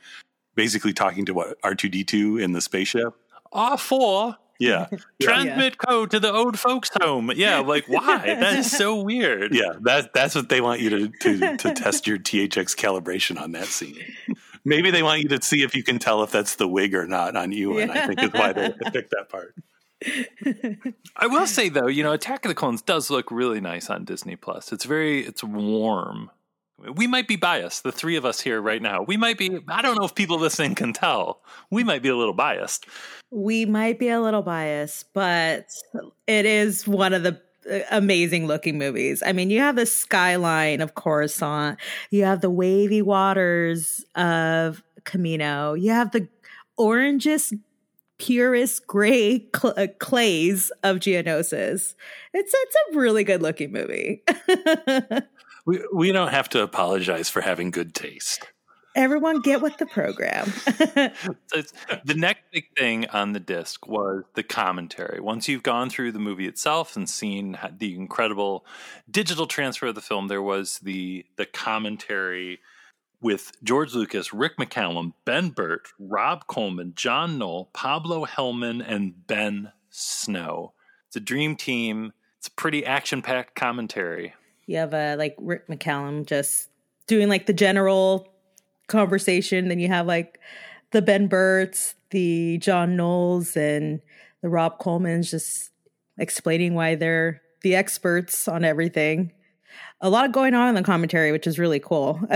[0.54, 3.14] basically talking to what R two D two in the spaceship.
[3.52, 4.88] R four yeah.
[5.22, 5.86] Transmit yeah.
[5.86, 7.32] code to the old folks home.
[7.34, 8.18] Yeah, like why?
[8.18, 9.54] that is so weird.
[9.54, 13.52] Yeah, that that's what they want you to to, to test your THX calibration on
[13.52, 14.04] that scene.
[14.64, 17.06] Maybe they want you to see if you can tell if that's the wig or
[17.06, 17.84] not on you, yeah.
[17.84, 19.54] and I think is why they picked that part.
[21.16, 24.04] I will say though, you know, Attack of the Clones does look really nice on
[24.04, 24.72] Disney Plus.
[24.72, 26.30] It's very it's warm
[26.94, 29.02] we might be biased, the three of us here right now.
[29.02, 31.42] We might be, I don't know if people listening can tell.
[31.70, 32.86] We might be a little biased.
[33.30, 35.72] We might be a little biased, but
[36.26, 37.40] it is one of the
[37.70, 39.22] uh, amazing looking movies.
[39.24, 41.78] I mean, you have the skyline of Coruscant,
[42.10, 46.28] you have the wavy waters of Kamino, you have the
[46.78, 47.58] orangest,
[48.18, 51.94] purest gray cl- uh, clays of Geonosis.
[52.32, 54.22] It's it's a really good looking movie.
[55.66, 58.46] We we don't have to apologize for having good taste.
[58.96, 60.46] Everyone get with the program.
[60.66, 65.20] the next big thing on the disc was the commentary.
[65.20, 68.66] Once you've gone through the movie itself and seen the incredible
[69.08, 72.58] digital transfer of the film, there was the the commentary
[73.22, 79.72] with George Lucas, Rick McCallum, Ben Burtt, Rob Coleman, John Knoll, Pablo Helman, and Ben
[79.90, 80.72] Snow.
[81.06, 82.12] It's a dream team.
[82.38, 84.34] It's a pretty action packed commentary.
[84.70, 86.68] You have uh, like Rick McCallum just
[87.08, 88.28] doing like the general
[88.86, 89.66] conversation.
[89.66, 90.38] Then you have like
[90.92, 94.00] the Ben Burtts, the John Knolls, and
[94.42, 95.72] the Rob Colemans just
[96.18, 99.32] explaining why they're the experts on everything.
[100.00, 102.20] a lot of going on in the commentary, which is really cool.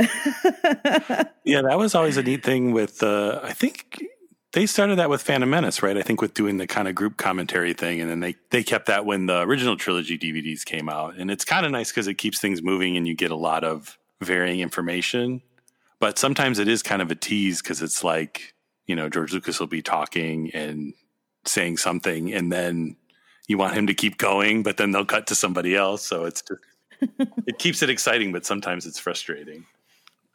[1.44, 4.02] yeah, that was always a neat thing with, uh, I think
[4.54, 5.96] they started that with Phantom Menace, right?
[5.96, 8.00] I think with doing the kind of group commentary thing.
[8.00, 11.16] And then they, they kept that when the original trilogy DVDs came out.
[11.18, 13.64] And it's kind of nice because it keeps things moving and you get a lot
[13.64, 15.42] of varying information.
[15.98, 18.54] But sometimes it is kind of a tease because it's like,
[18.86, 20.94] you know, George Lucas will be talking and
[21.44, 22.94] saying something and then
[23.48, 26.06] you want him to keep going, but then they'll cut to somebody else.
[26.06, 26.60] So it's just
[27.46, 29.66] it keeps it exciting, but sometimes it's frustrating.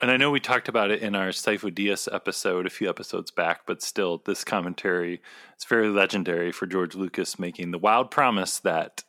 [0.01, 3.61] And I know we talked about it in our Sifo episode a few episodes back,
[3.65, 5.21] but still, this commentary
[5.57, 9.03] is very legendary for George Lucas making the wild promise that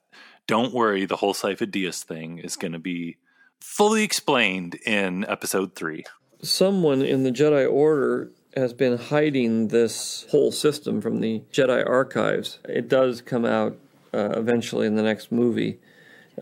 [0.49, 3.19] don't worry, the whole Sifo thing is going to be
[3.61, 6.05] fully explained in episode three.
[6.43, 12.59] Someone in the Jedi Order has been hiding this whole system from the Jedi archives.
[12.69, 13.77] It does come out
[14.13, 15.79] uh, eventually in the next movie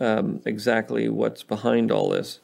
[0.01, 2.41] um, exactly what's behind all this.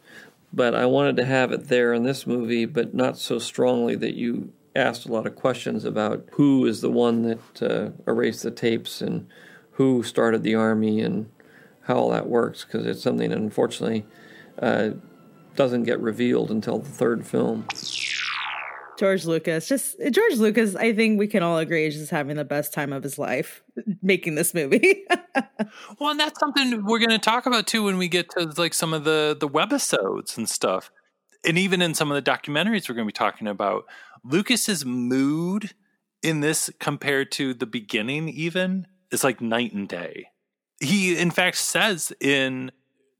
[0.54, 4.14] But I wanted to have it there in this movie, but not so strongly that
[4.14, 8.52] you asked a lot of questions about who is the one that uh, erased the
[8.52, 9.26] tapes and
[9.72, 11.28] who started the army and
[11.82, 14.06] how all that works, because it's something that unfortunately
[14.60, 14.90] uh,
[15.56, 17.66] doesn't get revealed until the third film.
[18.98, 22.44] George Lucas, just George Lucas, I think we can all agree is just having the
[22.44, 23.62] best time of his life
[24.02, 25.04] making this movie.
[25.98, 28.74] well, and that's something we're going to talk about too when we get to like
[28.74, 30.90] some of the the webisodes and stuff.
[31.46, 33.84] And even in some of the documentaries we're going to be talking about,
[34.24, 35.74] Lucas's mood
[36.22, 40.28] in this compared to the beginning even is like night and day.
[40.80, 42.70] He in fact says in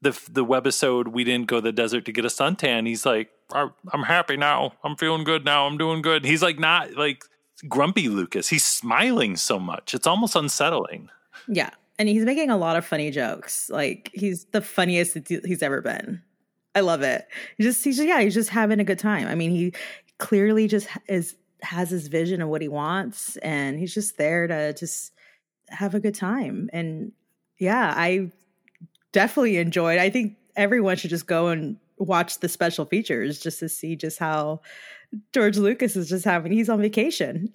[0.01, 2.87] the the webisode we didn't go to the desert to get a suntan.
[2.87, 4.73] He's like, I'm happy now.
[4.83, 5.67] I'm feeling good now.
[5.67, 6.25] I'm doing good.
[6.25, 7.23] He's like not like
[7.67, 8.49] grumpy Lucas.
[8.49, 9.93] He's smiling so much.
[9.93, 11.09] It's almost unsettling.
[11.47, 11.69] Yeah.
[11.97, 13.69] And he's making a lot of funny jokes.
[13.69, 16.21] Like he's the funniest he's ever been.
[16.73, 17.27] I love it.
[17.57, 19.27] He just he's yeah, he's just having a good time.
[19.27, 19.73] I mean, he
[20.17, 24.73] clearly just is has his vision of what he wants and he's just there to
[24.73, 25.13] just
[25.69, 26.69] have a good time.
[26.73, 27.11] And
[27.57, 28.31] yeah, I
[29.13, 29.99] definitely enjoyed.
[29.99, 34.19] I think everyone should just go and watch the special features just to see just
[34.19, 34.61] how
[35.33, 37.49] George Lucas is just having he's on vacation.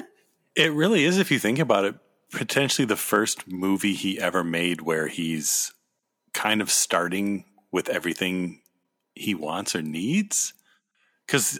[0.56, 1.94] it really is if you think about it
[2.30, 5.72] potentially the first movie he ever made where he's
[6.32, 8.60] kind of starting with everything
[9.14, 10.54] he wants or needs
[11.28, 11.58] cuz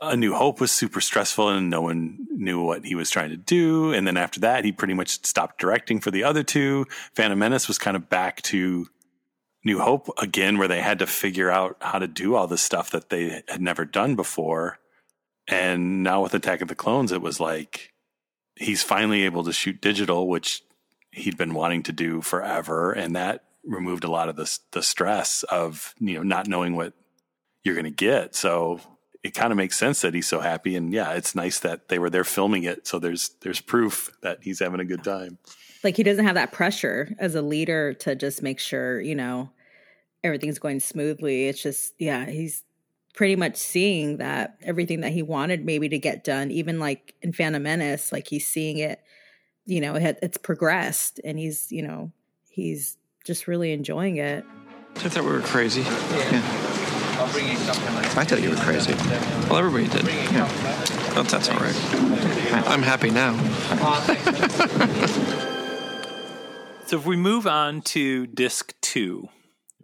[0.00, 3.36] a New Hope was super stressful and no one knew what he was trying to
[3.36, 3.92] do.
[3.92, 6.86] And then after that, he pretty much stopped directing for the other two.
[7.14, 8.86] Phantom Menace was kind of back to
[9.64, 12.90] New Hope again, where they had to figure out how to do all this stuff
[12.90, 14.78] that they had never done before.
[15.46, 17.92] And now with Attack of the Clones, it was like
[18.56, 20.62] he's finally able to shoot digital, which
[21.12, 22.92] he'd been wanting to do forever.
[22.92, 26.94] And that removed a lot of the, the stress of, you know, not knowing what
[27.62, 28.34] you're going to get.
[28.34, 28.80] So
[29.22, 30.76] it kind of makes sense that he's so happy.
[30.76, 32.86] And yeah, it's nice that they were there filming it.
[32.86, 35.38] So there's, there's proof that he's having a good time
[35.82, 39.50] like he doesn't have that pressure as a leader to just make sure you know
[40.22, 42.64] everything's going smoothly it's just yeah he's
[43.14, 47.32] pretty much seeing that everything that he wanted maybe to get done even like in
[47.32, 49.00] phantom menace like he's seeing it
[49.66, 52.10] you know it it's progressed and he's you know
[52.50, 54.44] he's just really enjoying it
[54.96, 56.76] i thought we were crazy yeah
[57.20, 58.94] I thought you were crazy.
[59.48, 60.06] Well, everybody did.
[60.32, 60.50] Yeah.
[61.14, 62.66] But oh, that's all right.
[62.66, 63.36] I'm happy now.
[66.90, 69.28] So if we move on to disc two,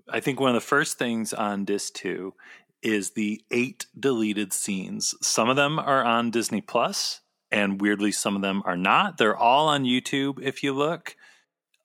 [0.08, 2.34] I think one of the first things on disc two
[2.82, 5.14] is the eight deleted scenes.
[5.22, 9.18] Some of them are on Disney Plus, and weirdly, some of them are not.
[9.18, 11.14] They're all on YouTube if you look.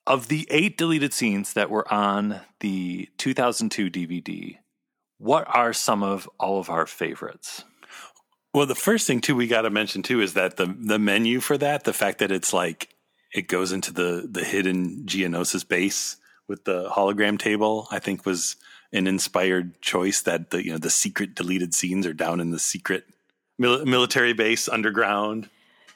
[0.08, 4.58] Of the eight deleted scenes that were on the 2002 DVD,
[5.20, 7.64] what are some of all of our favorites?
[8.56, 11.42] Well, the first thing too we got to mention too is that the the menu
[11.42, 12.96] for that, the fact that it's like
[13.34, 16.18] it goes into the the hidden Geonosis base
[16.48, 17.88] with the hologram table.
[17.92, 18.56] I think was
[18.94, 22.60] an inspired choice that the you know the secret deleted scenes are down in the
[22.60, 23.06] secret
[23.58, 25.50] mil- military base underground.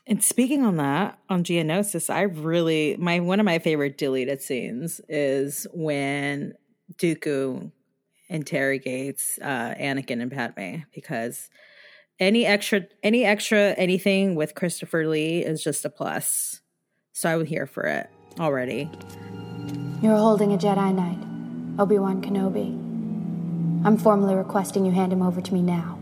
[0.07, 5.01] And speaking on that, on Geonosis, I really my one of my favorite deleted scenes
[5.09, 6.53] is when
[6.97, 7.71] Dooku
[8.29, 11.49] interrogates uh, Anakin and Padme because
[12.19, 16.61] any extra any extra anything with Christopher Lee is just a plus.
[17.17, 18.09] So I was here for it
[18.41, 18.89] already.
[20.01, 21.17] You're holding a Jedi Knight,
[21.79, 22.67] Obi Wan Kenobi.
[23.85, 25.97] I'm formally requesting you hand him over to me now.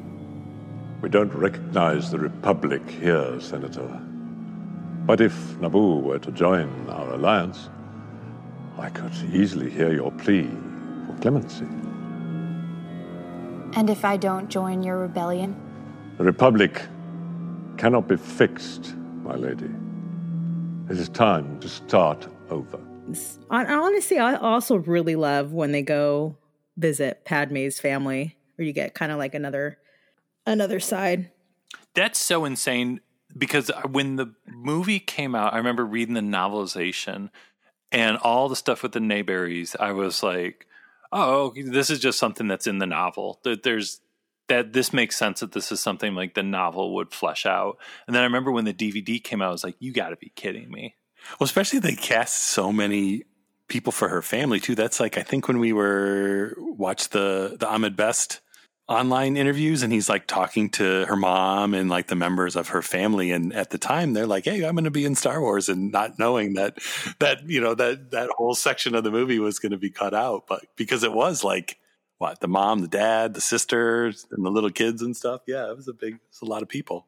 [1.02, 3.88] We don't recognize the Republic here, Senator.
[5.06, 7.70] But if Naboo were to join our alliance,
[8.80, 10.50] I could easily hear your plea
[11.06, 11.68] for clemency.
[13.78, 15.56] And if I don't join your rebellion?
[16.18, 16.82] The Republic
[17.78, 19.70] cannot be fixed, my lady.
[20.90, 22.78] It is time to start over.
[23.50, 26.38] Hon- Honestly, I also really love when they go
[26.78, 29.78] visit Padme's family, where you get kind of like another
[30.46, 31.32] another side.
[31.96, 33.00] That's so insane
[33.38, 37.30] because uh, when the movie came out, I remember reading the novelization
[37.92, 39.76] and all the stuff with the Naberries.
[39.80, 40.68] I was like,
[41.14, 43.40] "Oh, this is just something that's in the novel.
[43.44, 44.02] That there's
[44.48, 47.78] that this makes sense that this is something like the novel would flesh out."
[48.08, 50.18] And then I remember when the DVD came out, I was like, "You got to
[50.18, 50.96] be kidding me!"
[51.40, 53.24] Well, especially they cast so many
[53.68, 54.76] people for her family too.
[54.76, 58.42] That's like I think when we were watched the the Ahmed Best
[58.88, 62.82] online interviews and he's like talking to her mom and like the members of her
[62.82, 65.70] family and at the time they're like hey i'm going to be in star wars
[65.70, 66.78] and not knowing that
[67.20, 70.14] that you know that that whole section of the movie was going to be cut
[70.14, 71.78] out but because it was like
[72.24, 75.76] what the mom the dad the sisters and the little kids and stuff yeah it
[75.76, 77.06] was a big it was a lot of people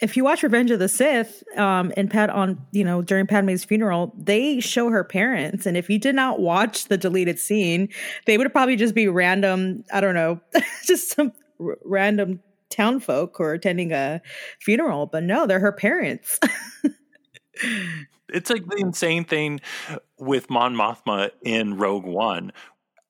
[0.00, 3.64] If you watch Revenge of the Sith, um, and Pat on you know during Padme's
[3.64, 7.88] funeral, they show her parents, and if you did not watch the deleted scene,
[8.26, 9.84] they would probably just be random.
[9.92, 10.40] I don't know,
[10.84, 12.40] just some r- random
[12.70, 14.20] town folk who are attending a
[14.60, 15.06] funeral.
[15.06, 16.38] But no, they're her parents.
[18.30, 19.60] It's like the insane thing
[20.18, 22.52] with Mon Mothma in Rogue One.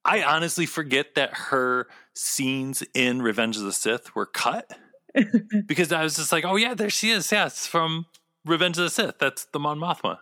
[0.08, 4.70] I honestly forget that her scenes in Revenge of the Sith were cut
[5.66, 7.30] because I was just like, oh yeah, there she is.
[7.30, 8.06] Yeah, it's from
[8.44, 9.18] Revenge of the Sith.
[9.18, 10.18] That's the Mon Mothma.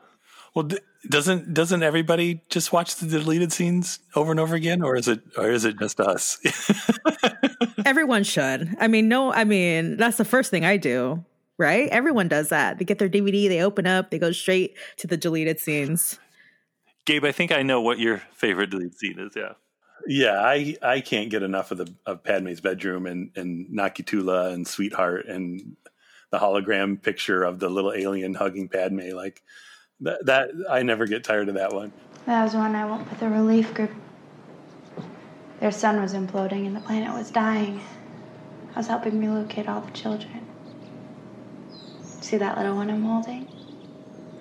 [0.55, 0.79] well d-
[1.09, 5.21] doesn't doesn't everybody just watch the deleted scenes over and over again or is it
[5.37, 6.39] or is it just us
[7.87, 8.75] Everyone should.
[8.81, 11.25] I mean, no, I mean that's the first thing I do.
[11.59, 11.89] Right?
[11.91, 12.79] Everyone does that.
[12.79, 16.19] They get their DVD, they open up, they go straight to the deleted scenes.
[17.07, 19.33] Gabe, I think I know what your favorite deleted scene is.
[19.37, 19.53] Yeah.
[20.07, 24.67] Yeah, I I can't get enough of the of Padme's bedroom and and Nakitula and
[24.67, 25.77] Sweetheart and
[26.31, 29.11] the hologram picture of the little alien hugging Padme.
[29.15, 29.43] Like
[30.01, 31.93] that, that I never get tired of that one.
[32.27, 33.93] That was when I went with the relief group.
[35.61, 37.81] Their sun was imploding and the planet was dying.
[38.75, 40.47] I was helping relocate all the children.
[42.21, 43.49] See that little one I'm holding?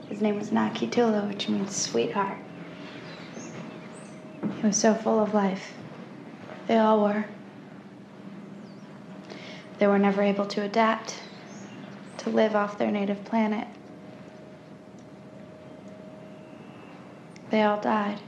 [0.10, 2.38] His name was Nakitula, which means sweetheart.
[4.58, 5.74] He was so full of life.
[6.68, 7.26] They all were.
[9.78, 11.22] They were never able to adapt,
[12.18, 13.68] to live off their native planet.
[17.50, 18.20] They all died.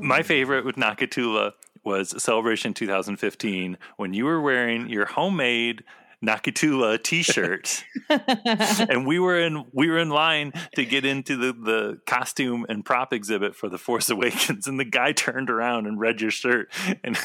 [0.00, 1.52] My favorite with Nakatula
[1.84, 5.84] was Celebration 2015 when you were wearing your homemade
[6.24, 7.84] Nakatula t-shirt.
[8.90, 12.84] And we were in we were in line to get into the the costume and
[12.84, 16.72] prop exhibit for the Force Awakens and the guy turned around and read your shirt
[17.04, 17.18] and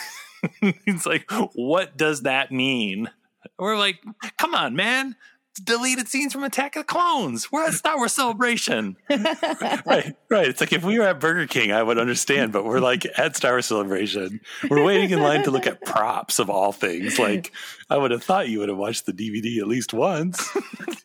[0.86, 3.10] he's like what does that mean?
[3.58, 4.04] We're like
[4.38, 5.16] come on man
[5.60, 10.48] deleted scenes from Attack of the Clones we're at Star Wars Celebration right, right.
[10.48, 13.36] It's like if we were at Burger King, I would understand, but we're like at
[13.36, 14.42] Star Wars Celebration.
[14.70, 17.20] We're waiting in line to look at props of all things.
[17.20, 17.52] Like
[17.90, 20.50] I would have thought you would have watched the DVD at least once.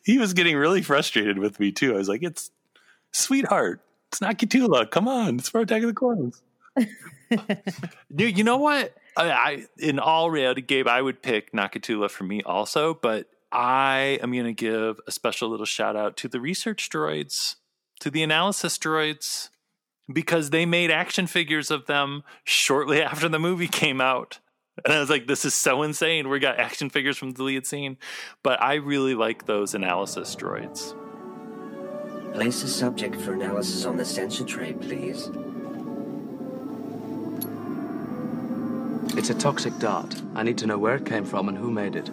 [0.03, 1.93] he was getting really frustrated with me too.
[1.93, 2.51] I was like, "It's
[3.11, 4.89] sweetheart, it's not Kitula.
[4.89, 6.41] Come on, it's for Attack of the Clones."
[8.15, 8.95] Dude, you know what?
[9.15, 14.19] I, I in all reality, Gabe, I would pick Nakatula for me also, but I
[14.21, 17.55] am going to give a special little shout out to the research droids,
[17.99, 19.49] to the analysis droids,
[20.11, 24.39] because they made action figures of them shortly after the movie came out.
[24.85, 26.29] And I was like, this is so insane.
[26.29, 27.97] We got action figures from the deleted scene.
[28.43, 30.95] But I really like those analysis droids.
[32.33, 35.29] Place a subject for analysis on the sensor tray, please.
[39.17, 40.21] It's a toxic dart.
[40.35, 42.09] I need to know where it came from and who made it.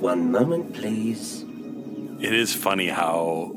[0.00, 1.44] One moment, please.
[2.20, 3.54] It is funny how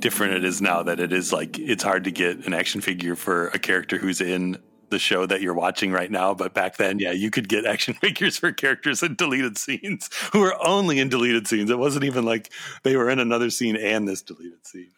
[0.00, 3.14] different it is now that it is like it's hard to get an action figure
[3.14, 4.58] for a character who's in
[4.88, 6.34] the show that you're watching right now.
[6.34, 10.40] But back then, yeah, you could get action figures for characters in deleted scenes who
[10.40, 11.70] were only in deleted scenes.
[11.70, 12.50] It wasn't even like
[12.82, 14.90] they were in another scene and this deleted scene.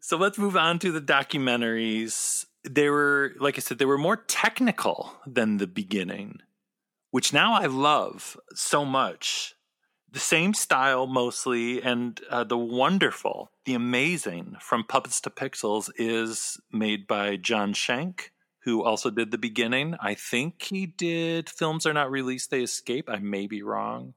[0.00, 2.46] So let's move on to the documentaries.
[2.68, 6.40] They were, like I said, they were more technical than the beginning,
[7.10, 9.54] which now I love so much.
[10.10, 16.58] The same style mostly, and uh, the wonderful, the amazing from Puppets to Pixels is
[16.72, 18.30] made by Jon Shenk,
[18.60, 19.96] who also did the beginning.
[20.00, 23.10] I think he did Films Are Not Released, They Escape.
[23.10, 24.14] I may be wrong.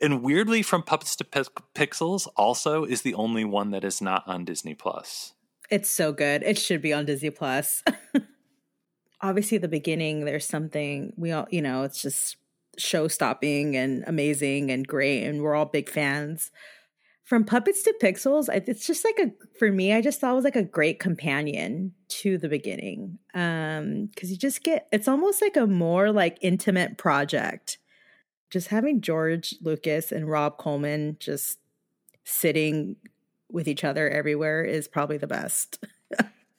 [0.00, 4.22] And weirdly, from Puppets to Pix- Pixels also is the only one that is not
[4.26, 5.34] on Disney Plus.
[5.70, 6.42] It's so good.
[6.44, 7.82] It should be on Disney Plus.
[9.24, 12.36] obviously the beginning there's something we all you know it's just
[12.78, 16.50] show stopping and amazing and great and we're all big fans.
[17.24, 20.44] From puppets to pixels it's just like a for me i just thought it was
[20.44, 25.56] like a great companion to the beginning um because you just get it's almost like
[25.56, 27.78] a more like intimate project.
[28.50, 31.58] Just having george lucas and rob coleman just
[32.24, 32.96] sitting
[33.50, 35.82] with each other everywhere is probably the best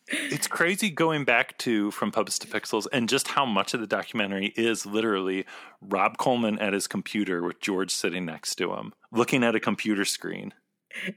[0.07, 3.87] it's crazy going back to from puppets to pixels and just how much of the
[3.87, 5.45] documentary is literally
[5.81, 10.05] rob coleman at his computer with george sitting next to him looking at a computer
[10.05, 10.53] screen.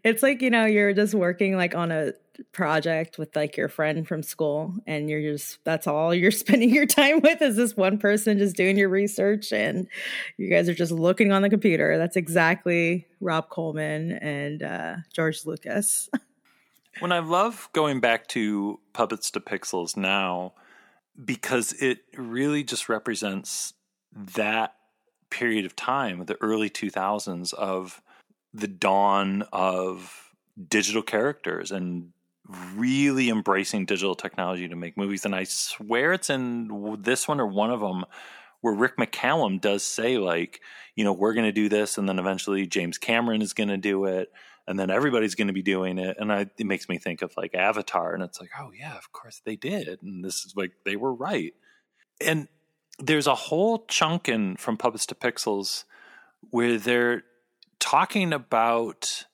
[0.04, 2.12] It's like you know you're just working like on a
[2.52, 6.86] project with like your friend from school and you're just that's all you're spending your
[6.86, 9.88] time with is this one person just doing your research and
[10.36, 11.98] you guys are just looking on the computer.
[11.98, 16.08] That's exactly rob coleman and uh, george lucas
[17.00, 20.54] when I love going back to puppets to pixels now
[21.24, 23.74] because it really just represents
[24.12, 24.74] that
[25.30, 28.00] period of time, the early 2000s of
[28.54, 30.32] the dawn of
[30.68, 32.12] digital characters and
[32.74, 35.24] really embracing digital technology to make movies.
[35.24, 38.04] And I swear it's in this one or one of them
[38.60, 40.60] where Rick McCallum does say, like,
[40.96, 43.76] you know, we're going to do this, and then eventually James Cameron is going to
[43.76, 44.32] do it
[44.68, 47.32] and then everybody's going to be doing it and I, it makes me think of
[47.36, 50.72] like avatar and it's like oh yeah of course they did and this is like
[50.84, 51.54] they were right.
[52.20, 52.48] And
[52.98, 55.84] there's a whole chunk in from puppets to pixels
[56.50, 57.22] where they're
[57.78, 59.24] talking about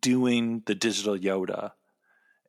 [0.00, 1.72] doing the digital yoda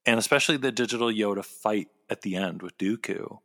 [0.06, 3.40] and especially the digital yoda fight at the end with dooku.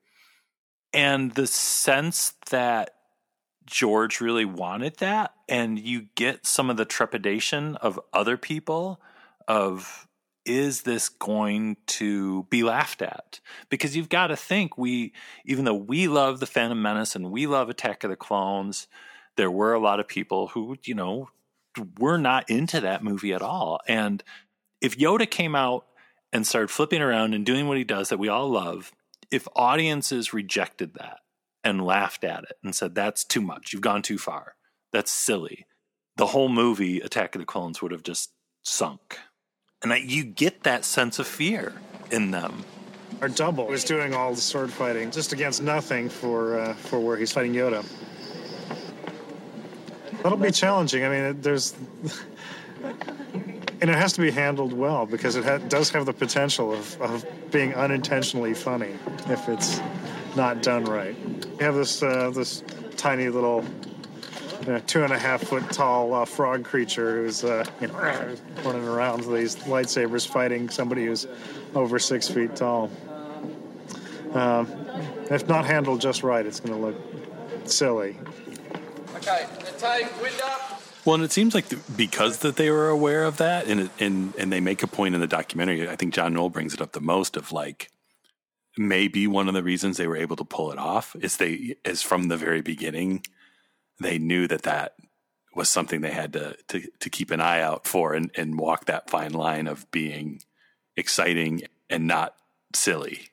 [0.92, 2.93] And the sense that
[3.66, 9.00] George really wanted that, and you get some of the trepidation of other people
[9.48, 10.06] of
[10.44, 13.40] is this going to be laughed at?
[13.70, 15.12] Because you've got to think we,
[15.44, 18.86] even though we love the Phantom Menace and we love Attack of the Clones,
[19.36, 21.30] there were a lot of people who, you know,
[21.98, 23.80] were not into that movie at all.
[23.88, 24.22] And
[24.80, 25.86] if Yoda came out
[26.32, 28.92] and started flipping around and doing what he does that we all love,
[29.30, 31.20] if audiences rejected that,
[31.64, 33.72] and laughed at it and said, That's too much.
[33.72, 34.54] You've gone too far.
[34.92, 35.66] That's silly.
[36.16, 38.30] The whole movie, Attack of the Clones, would have just
[38.62, 39.18] sunk.
[39.82, 41.72] And I, you get that sense of fear
[42.10, 42.64] in them.
[43.20, 47.16] Our double was doing all the sword fighting just against nothing for uh, for where
[47.16, 47.84] he's fighting Yoda.
[50.22, 51.04] That'll be challenging.
[51.04, 51.74] I mean, there's.
[52.82, 57.00] and it has to be handled well because it ha- does have the potential of,
[57.00, 58.94] of being unintentionally funny
[59.26, 59.80] if it's
[60.37, 61.16] not done right.
[61.59, 62.62] You have this uh, this
[62.97, 63.64] tiny little
[64.66, 68.37] you know, two and a half foot tall uh, frog creature who's uh, you know,
[68.64, 71.26] running around with these lightsabers fighting somebody who's
[71.74, 72.91] over six feet tall.
[74.32, 74.66] Um,
[75.30, 78.18] if not handled just right, it's going to look silly.
[79.16, 80.82] Okay, the tape, wind up.
[81.05, 84.35] Well, and it seems like the, because that they were aware of that, and and
[84.39, 85.89] and they make a point in the documentary.
[85.89, 87.91] I think John Knoll brings it up the most of like
[88.76, 92.02] maybe one of the reasons they were able to pull it off is they is
[92.02, 93.24] from the very beginning
[94.00, 94.94] they knew that that
[95.54, 98.86] was something they had to to, to keep an eye out for and, and walk
[98.86, 100.40] that fine line of being
[100.96, 102.34] exciting and not
[102.74, 103.28] silly.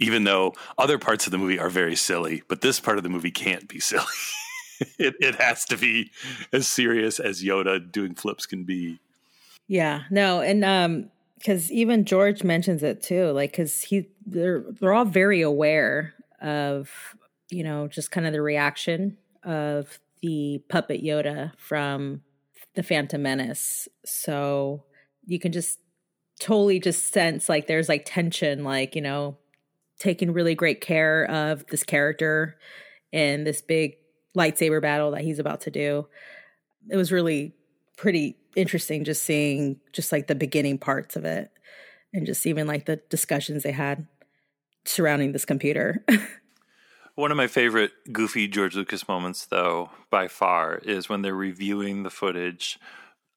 [0.00, 3.10] Even though other parts of the movie are very silly but this part of the
[3.10, 4.04] movie can't be silly.
[4.96, 6.12] It, it has to be
[6.52, 9.00] as serious as yoda doing flips can be.
[9.66, 14.94] Yeah no and um because even George mentions it too, like because he they're they're
[14.94, 16.90] all very aware of
[17.50, 22.22] you know just kind of the reaction of the puppet Yoda from
[22.74, 24.84] the Phantom Menace, so
[25.24, 25.78] you can just
[26.40, 29.36] totally just sense like there's like tension, like you know
[29.98, 32.56] taking really great care of this character
[33.10, 33.96] in this big
[34.36, 36.06] lightsaber battle that he's about to do.
[36.88, 37.54] It was really
[37.96, 41.50] pretty interesting just seeing just like the beginning parts of it
[42.12, 44.06] and just even like the discussions they had
[44.84, 46.04] surrounding this computer.
[47.14, 52.04] One of my favorite goofy George Lucas moments, though, by far, is when they're reviewing
[52.04, 52.78] the footage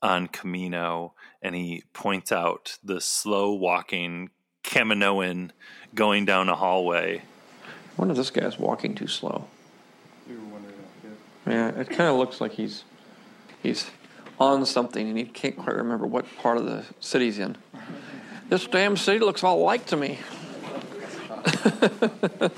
[0.01, 1.11] on Kamino
[1.41, 4.29] and he points out the slow walking
[4.63, 5.51] Kaminoan
[5.95, 7.17] going down a hallway.
[7.17, 9.47] I wonder if this guy's walking too slow.
[11.47, 12.83] Yeah, it kind of looks like he's
[13.63, 13.89] he's
[14.39, 17.57] on something and he can't quite remember what part of the city he's in.
[18.49, 20.19] This damn city looks all alike to me.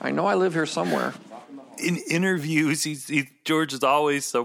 [0.00, 1.14] I know I live here somewhere.
[1.78, 4.44] In interviews, he's, he, George is always so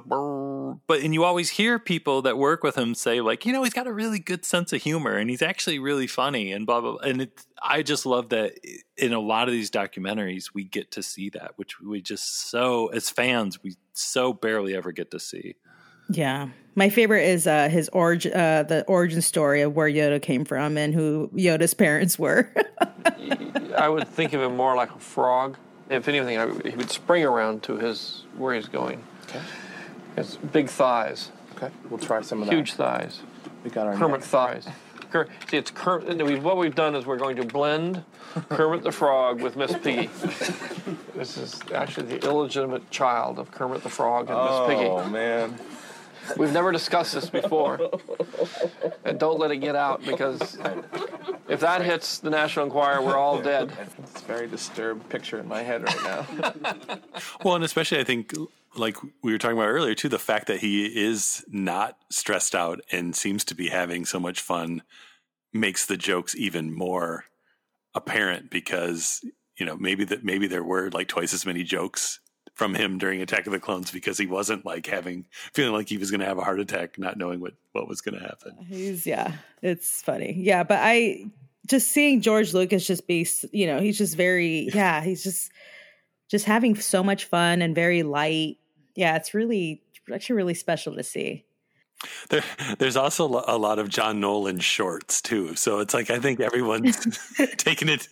[0.88, 3.74] but and you always hear people that work with him say like you know he's
[3.74, 6.92] got a really good sense of humor and he's actually really funny and blah blah,
[6.94, 7.02] blah.
[7.02, 8.54] and it, i just love that
[8.98, 12.88] in a lot of these documentaries we get to see that which we just so
[12.88, 15.56] as fans we so barely ever get to see
[16.10, 20.46] yeah my favorite is uh his origin uh the origin story of where yoda came
[20.46, 22.54] from and who yoda's parents were
[23.78, 25.58] I would think of him more like a frog.
[25.90, 29.02] If anything, I, he would spring around to his where he's going.
[29.30, 29.42] Okay.
[30.18, 31.32] It's big thighs.
[31.56, 32.54] Okay, we'll try some of that.
[32.54, 33.22] Huge thighs.
[33.64, 34.68] We got our Kermit next- thighs.
[35.12, 36.24] Ker- See, it's Kermit.
[36.26, 38.04] we- What we've done is we're going to blend
[38.50, 40.08] Kermit the Frog with Miss Piggy.
[41.16, 44.90] this is actually the illegitimate child of Kermit the Frog and Miss Piggy.
[44.90, 45.58] Oh man.
[46.38, 47.80] We've never discussed this before.
[49.04, 50.58] And don't let it get out because
[51.48, 53.72] if that hits the National Enquirer, we're all dead.
[54.00, 56.98] It's a very disturbed picture in my head right now.
[57.44, 58.34] Well, and especially I think
[58.76, 62.82] like we were talking about earlier too, the fact that he is not stressed out
[62.92, 64.84] and seems to be having so much fun
[65.54, 67.26] makes the jokes even more
[67.94, 69.22] apparent because
[69.58, 72.20] you know maybe that maybe there were like twice as many jokes
[72.54, 75.98] from him during Attack of the Clones because he wasn't like having feeling like he
[75.98, 78.58] was going to have a heart attack, not knowing what what was going to happen.
[78.68, 80.34] He's yeah, it's funny.
[80.38, 81.26] Yeah, but I
[81.68, 85.52] just seeing George Lucas just be, you know, he's just very yeah, he's just
[86.30, 88.58] just having so much fun and very light.
[88.96, 89.82] Yeah, it's really
[90.14, 91.46] actually really special to see.
[92.30, 92.44] There,
[92.80, 96.40] there's also a lot of John Knoll in shorts too, so it's like I think
[96.40, 97.06] everyone's
[97.58, 98.08] taking it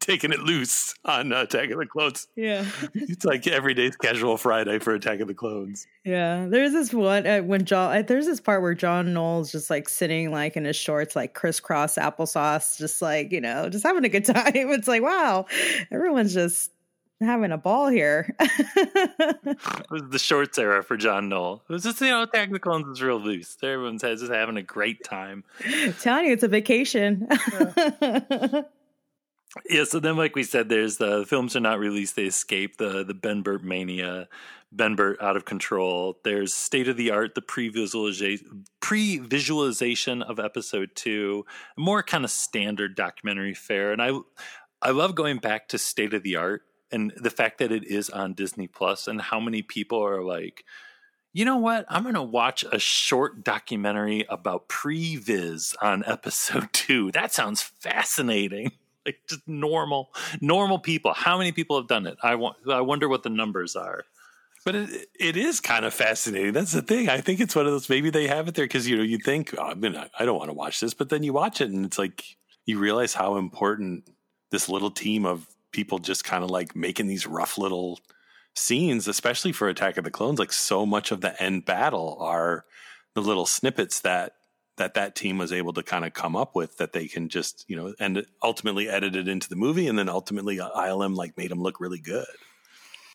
[0.00, 2.28] taking it loose on uh, Attack of the Clones.
[2.36, 2.64] Yeah.
[2.94, 5.86] It's like every day's casual Friday for Attack of the Clones.
[6.04, 7.96] Yeah, there's this one uh, when John.
[7.96, 11.34] Uh, there's this part where John Knoll's just like sitting like in his shorts, like
[11.34, 14.52] crisscross applesauce, just like you know, just having a good time.
[14.54, 15.46] It's like wow,
[15.90, 16.70] everyone's just
[17.20, 18.34] having a ball here.
[18.40, 21.62] it was the shorts era for John Knoll.
[21.68, 23.56] It was just you know Attack of the Clones was real loose.
[23.62, 25.44] Everyone's just having a great time.
[25.64, 27.28] I'm telling you, it's a vacation.
[27.30, 28.62] Yeah,
[29.84, 33.14] so then, like we said, there's the, films are not released; they escape the the
[33.14, 34.28] Ben Burtt mania,
[34.70, 36.18] Ben Burtt out of control.
[36.24, 39.20] There's state of the art, the pre visualization pre
[40.22, 41.44] of episode two,
[41.76, 43.92] more kind of standard documentary fare.
[43.92, 44.12] And I
[44.80, 48.08] I love going back to state of the art and the fact that it is
[48.08, 50.64] on Disney Plus, and how many people are like.
[51.34, 51.86] You know what?
[51.88, 57.12] I'm going to watch a short documentary about pre-viz on episode 2.
[57.12, 58.72] That sounds fascinating
[59.06, 63.08] like just normal normal people how many people have done it i want i wonder
[63.08, 64.04] what the numbers are
[64.64, 66.52] But it it is kind of fascinating.
[66.52, 67.08] That's the thing.
[67.08, 67.88] I think it's one of those.
[67.88, 70.24] Maybe they have it there because you know you think oh, I mean I, I
[70.24, 73.14] don't want to watch this, but then you watch it and it's like you realize
[73.14, 74.08] how important
[74.50, 77.98] this little team of people just kind of like making these rough little
[78.54, 80.38] scenes, especially for Attack of the Clones.
[80.38, 82.64] Like so much of the end battle are
[83.14, 84.34] the little snippets that
[84.76, 87.64] that that team was able to kind of come up with that they can just
[87.68, 91.36] you know and ultimately edit it into the movie and then ultimately uh, ILM like
[91.36, 92.26] made them look really good.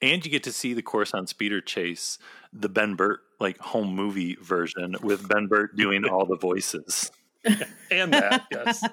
[0.02, 2.18] and you get to see the Coruscant speeder chase
[2.54, 7.12] the ben burtt like home movie version with ben burtt doing all the voices
[7.92, 8.84] and that yes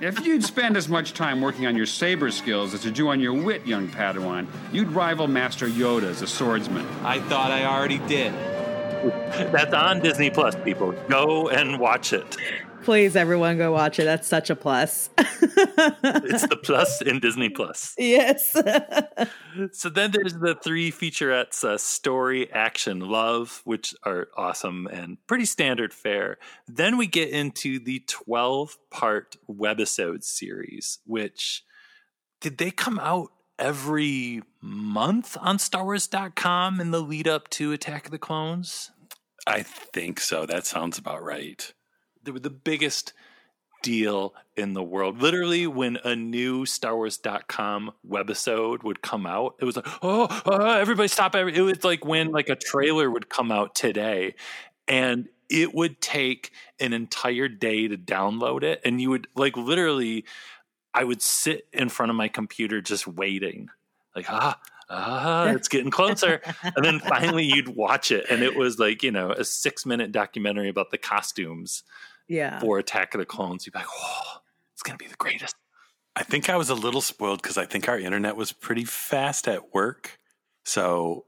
[0.00, 3.20] If you'd spend as much time working on your saber skills as you do on
[3.20, 6.86] your wit, young Padawan, you'd rival Master Yoda as a swordsman.
[7.04, 8.32] I thought I already did.
[9.52, 12.36] that's on disney plus people go and watch it
[12.84, 14.04] Please, everyone, go watch it.
[14.04, 15.10] That's such a plus.
[15.18, 18.52] it's the plus in disney plus yes.
[19.72, 25.44] so then there's the three featurettes uh, story action love which are awesome and pretty
[25.44, 31.64] standard fare then we get into the 12 part webisode series which
[32.40, 38.10] did they come out every month on starwars.com in the lead up to attack of
[38.10, 38.90] the clones
[39.48, 40.44] I think so.
[40.44, 41.72] That sounds about right.
[42.22, 43.14] they were the biggest
[43.82, 45.22] deal in the world.
[45.22, 50.78] Literally, when a new Star Wars.com webisode would come out, it was like, oh, oh
[50.78, 51.34] everybody stop.
[51.34, 51.54] Every-.
[51.54, 54.34] It was like when like a trailer would come out today
[54.86, 58.82] and it would take an entire day to download it.
[58.84, 60.26] And you would like literally,
[60.98, 63.68] I would sit in front of my computer just waiting,
[64.16, 64.58] like, ah,
[64.90, 66.40] ah, it's getting closer.
[66.64, 68.26] and then finally you'd watch it.
[68.28, 71.84] And it was like, you know, a six minute documentary about the costumes
[72.26, 72.58] yeah.
[72.58, 73.64] for Attack of the Clones.
[73.64, 74.38] You'd be like, oh,
[74.74, 75.54] it's going to be the greatest.
[76.16, 79.46] I think I was a little spoiled because I think our internet was pretty fast
[79.46, 80.18] at work.
[80.64, 81.26] So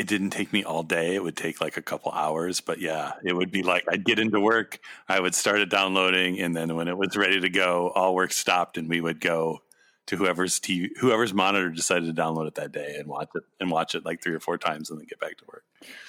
[0.00, 1.14] it didn't take me all day.
[1.14, 2.62] It would take like a couple hours.
[2.62, 4.78] But yeah, it would be like I'd get into work,
[5.10, 8.32] I would start it downloading, and then when it was ready to go, all work
[8.32, 9.60] stopped and we would go
[10.06, 13.70] to whoever's TV, whoever's monitor decided to download it that day and watch it and
[13.70, 15.64] watch it like three or four times and then get back to work.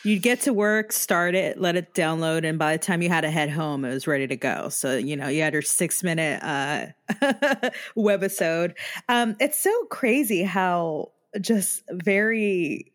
[0.06, 3.22] You'd get to work, start it, let it download, and by the time you had
[3.22, 4.70] to head home, it was ready to go.
[4.70, 6.86] So you know you had your six minute uh,
[7.98, 8.76] webisode.
[9.10, 11.12] Um, it's so crazy how
[11.42, 12.92] just very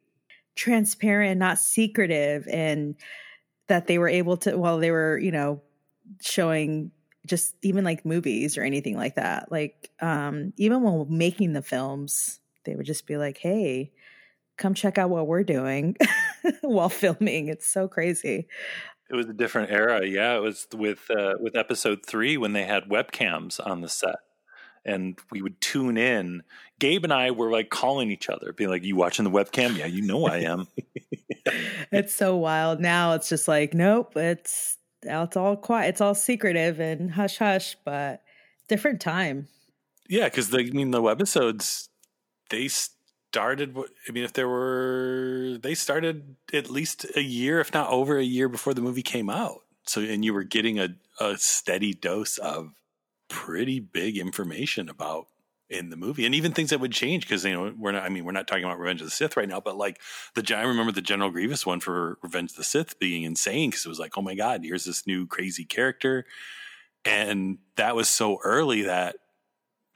[0.57, 2.97] transparent, not secretive, and
[3.69, 4.57] that they were able to.
[4.57, 5.63] Well, they were you know
[6.21, 6.91] showing
[7.27, 9.51] just even like movies or anything like that.
[9.53, 13.93] Like um, even when making the films, they would just be like, "Hey,
[14.57, 15.97] come check out what we're doing
[16.63, 18.49] while filming." It's so crazy.
[19.09, 20.05] It was a different era.
[20.05, 24.17] Yeah, it was with uh, with episode three when they had webcams on the set,
[24.87, 26.43] and we would tune in.
[26.79, 29.77] Gabe and I were like calling each other, being like, "You watching the webcam?
[29.77, 30.69] Yeah, you know I am."
[31.93, 32.81] it's so wild.
[32.81, 34.17] Now it's just like, nope.
[34.17, 35.89] It's it's all quiet.
[35.91, 38.23] It's all secretive and hush hush, but
[38.69, 39.49] different time.
[40.09, 41.89] Yeah, because I mean the webisodes
[42.51, 43.77] they started.
[44.09, 48.25] I mean, if there were, they started at least a year, if not over a
[48.25, 49.63] year, before the movie came out.
[49.85, 50.89] So, and you were getting a,
[51.21, 52.73] a steady dose of
[53.29, 55.27] pretty big information about
[55.69, 58.05] in the movie, and even things that would change because you know we're not.
[58.05, 60.01] I mean, we're not talking about Revenge of the Sith right now, but like
[60.35, 63.85] the I remember the General Grievous one for Revenge of the Sith being insane because
[63.85, 66.25] it was like, oh my god, here's this new crazy character,
[67.05, 69.17] and that was so early that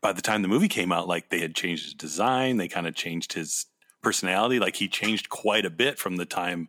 [0.01, 2.87] by the time the movie came out, like they had changed his design, they kind
[2.87, 3.67] of changed his
[4.03, 6.69] personality, like he changed quite a bit from the time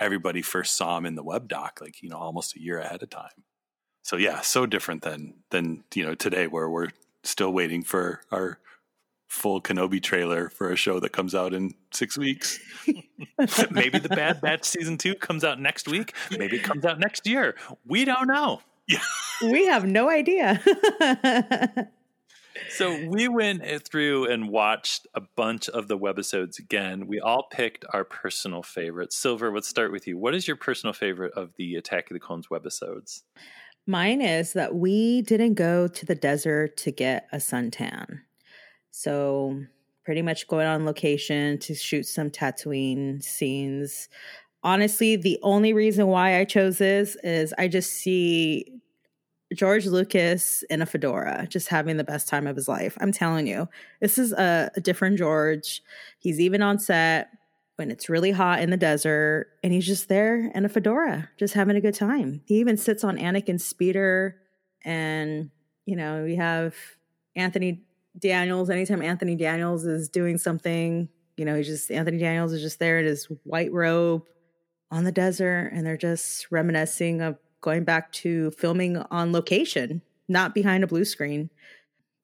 [0.00, 3.02] everybody first saw him in the web doc, like you know almost a year ahead
[3.02, 3.44] of time.
[4.02, 6.88] So yeah, so different than than you know today where we're
[7.22, 8.58] still waiting for our
[9.32, 12.60] full Kenobi trailer for a show that comes out in six weeks.
[13.70, 16.14] Maybe the Bad Batch season two comes out next week.
[16.30, 17.56] Maybe it comes out next year.
[17.86, 18.60] We don't know.
[18.86, 18.98] Yeah.
[19.40, 20.60] we have no idea.
[22.68, 27.06] so we went through and watched a bunch of the webisodes again.
[27.06, 29.16] We all picked our personal favorites.
[29.16, 30.18] Silver, let's start with you.
[30.18, 33.22] What is your personal favorite of the Attack of the Clones webisodes?
[33.86, 38.20] Mine is that we didn't go to the desert to get a suntan.
[38.90, 39.60] So,
[40.04, 44.08] pretty much going on location to shoot some Tatooine scenes.
[44.62, 48.80] Honestly, the only reason why I chose this is I just see
[49.54, 52.96] George Lucas in a fedora, just having the best time of his life.
[53.00, 53.68] I'm telling you,
[54.00, 55.82] this is a, a different George.
[56.18, 57.30] He's even on set
[57.76, 61.54] when it's really hot in the desert and he's just there in a fedora, just
[61.54, 62.42] having a good time.
[62.46, 64.36] He even sits on Anakin's speeder
[64.84, 65.50] and
[65.84, 66.74] you know, we have
[67.34, 67.82] Anthony
[68.18, 68.70] Daniels.
[68.70, 72.98] Anytime Anthony Daniels is doing something, you know, he's just Anthony Daniels is just there
[72.98, 74.24] in his white robe
[74.90, 80.54] on the desert and they're just reminiscing of going back to filming on location, not
[80.54, 81.50] behind a blue screen.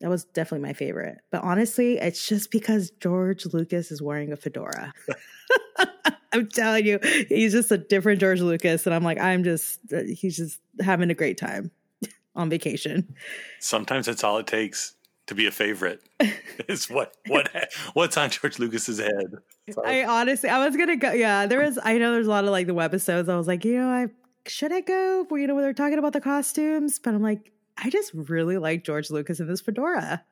[0.01, 1.19] That was definitely my favorite.
[1.31, 4.93] But honestly, it's just because George Lucas is wearing a fedora.
[6.33, 8.87] I'm telling you, he's just a different George Lucas.
[8.87, 11.71] And I'm like, I'm just, uh, he's just having a great time
[12.37, 13.15] on vacation.
[13.59, 14.95] Sometimes that's all it takes
[15.27, 16.01] to be a favorite
[16.69, 17.51] is what what
[17.93, 19.37] what's on George Lucas's head.
[19.85, 21.13] I honestly, I was gonna go.
[21.13, 21.79] Yeah, there was.
[21.83, 23.29] I know there's a lot of like the webisodes.
[23.29, 24.07] I was like, you know, I
[24.47, 25.27] should I go?
[25.31, 27.53] You know, when they're talking about the costumes, but I'm like,
[27.83, 30.25] I just really like George Lucas in this fedora.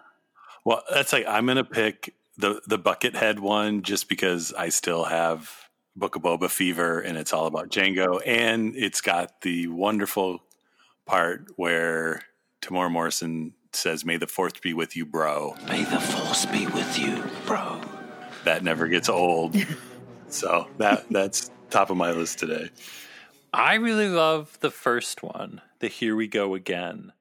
[0.64, 5.50] well, that's like I'm gonna pick the the Buckethead one just because I still have
[5.96, 10.40] Book of Boba fever and it's all about Jango and it's got the wonderful
[11.04, 12.22] part where
[12.62, 16.98] Temuera Morrison says, "May the Fourth be with you, bro." May the Force be with
[16.98, 17.80] you, bro.
[18.44, 19.56] That never gets old.
[20.28, 22.70] so that that's top of my list today.
[23.52, 27.12] I really love the first one, the Here We Go Again.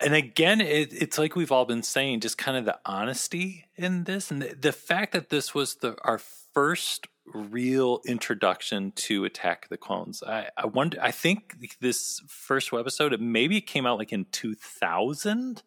[0.00, 4.04] And again, it, it's like we've all been saying, just kind of the honesty in
[4.04, 9.68] this, and the, the fact that this was the our first real introduction to Attack
[9.68, 10.22] the Clones.
[10.22, 10.98] I, I wonder.
[11.00, 15.62] I think this first webisode, it maybe it came out like in two thousand,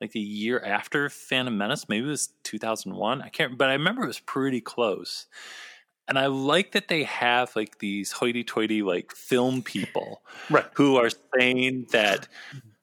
[0.00, 1.88] like the year after Phantom Menace.
[1.88, 3.22] Maybe it was two thousand one.
[3.22, 5.26] I can't, but I remember it was pretty close.
[6.10, 10.66] And I like that they have like these hoity-toity like film people right.
[10.74, 12.26] who are saying that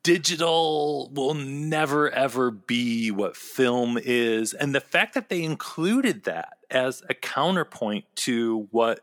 [0.02, 6.60] digital will never ever be what film is and the fact that they included that
[6.72, 9.02] as a counterpoint to what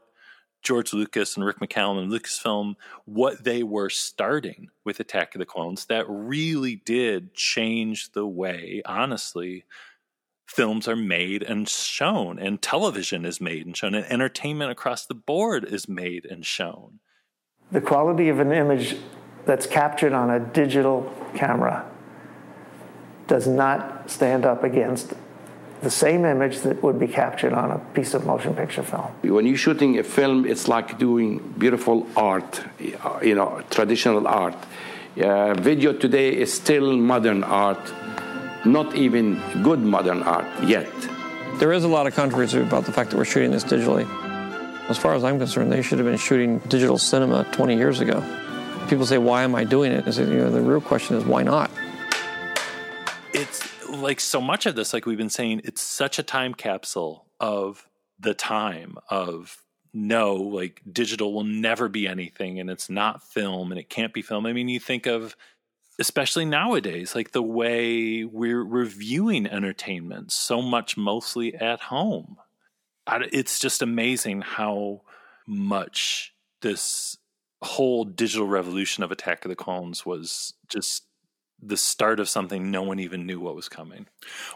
[0.62, 5.45] George Lucas and Rick McCallum and Lucasfilm what they were starting with Attack of the
[5.45, 9.64] Clones that really did change the way honestly
[10.55, 15.15] films are made and shown and television is made and shown and entertainment across the
[15.15, 17.01] board is made and shown
[17.73, 18.97] the quality of an image
[19.47, 21.85] that's captured on a digital camera
[23.27, 25.15] does not stand up against
[25.83, 29.09] the same image that would be captured on a piece of motion picture film.
[29.23, 32.63] When you're shooting a film, it's like doing beautiful art,
[33.23, 34.57] you know, traditional art.
[35.21, 37.93] Uh, video today is still modern art,
[38.65, 40.91] not even good modern art yet.
[41.59, 44.09] There is a lot of controversy about the fact that we're shooting this digitally.
[44.89, 48.23] As far as I'm concerned, they should have been shooting digital cinema 20 years ago.
[48.89, 51.43] People say, "Why am I doing it?" Is you know, the real question is, why
[51.43, 51.71] not?
[53.33, 57.27] It's like so much of this, like we've been saying, it's such a time capsule
[57.41, 57.89] of
[58.19, 59.59] the time of
[59.93, 64.23] no, like digital will never be anything and it's not film and it can't be
[64.23, 64.45] film.
[64.45, 65.37] I mean, you think of
[65.99, 72.37] especially nowadays, like the way we're reviewing entertainment so much mostly at home.
[73.33, 75.03] It's just amazing how
[75.47, 77.19] much this
[77.63, 81.05] whole digital revolution of Attack of the Clones was just
[81.63, 84.07] the start of something no one even knew what was coming.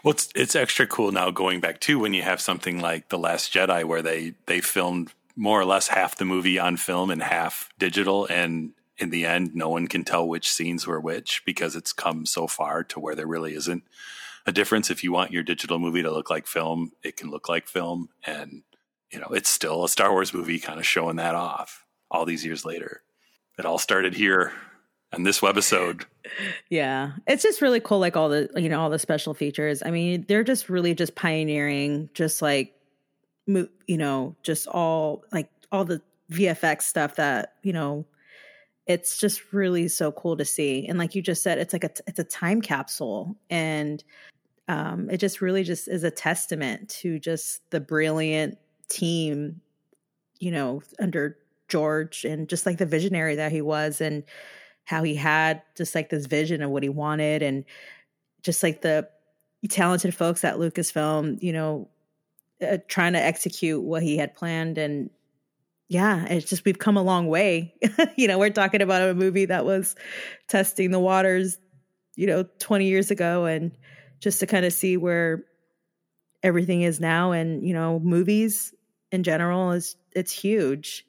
[0.03, 3.17] Well, it's it's extra cool now going back to when you have something like The
[3.17, 7.23] Last Jedi where they they filmed more or less half the movie on film and
[7.23, 11.75] half digital and in the end no one can tell which scenes were which because
[11.75, 13.83] it's come so far to where there really isn't
[14.45, 17.47] a difference if you want your digital movie to look like film, it can look
[17.47, 18.63] like film and
[19.11, 22.45] you know, it's still a Star Wars movie kind of showing that off all these
[22.45, 23.01] years later.
[23.57, 24.51] It all started here
[25.11, 26.03] and this webisode.
[26.69, 27.13] Yeah.
[27.25, 29.81] It's just really cool like all the you know all the special features.
[29.83, 32.75] I mean, they're just really just pioneering just like
[33.47, 38.05] you know, just all like all the VFX stuff that, you know,
[38.89, 40.85] it's just really so cool to see.
[40.87, 44.03] And like you just said, it's like a it's a time capsule and
[44.67, 48.57] um it just really just is a testament to just the brilliant
[48.89, 49.61] team,
[50.39, 51.37] you know, under
[51.67, 54.23] George and just like the visionary that he was and
[54.85, 57.65] how he had just like this vision of what he wanted and
[58.41, 59.07] just like the
[59.69, 61.87] talented folks at Lucasfilm, you know,
[62.67, 65.11] uh, trying to execute what he had planned and
[65.89, 67.73] yeah, it's just we've come a long way.
[68.15, 69.95] you know, we're talking about a movie that was
[70.47, 71.57] testing the waters,
[72.15, 73.71] you know, 20 years ago and
[74.19, 75.43] just to kind of see where
[76.43, 78.73] everything is now and, you know, movies
[79.11, 81.05] in general is it's huge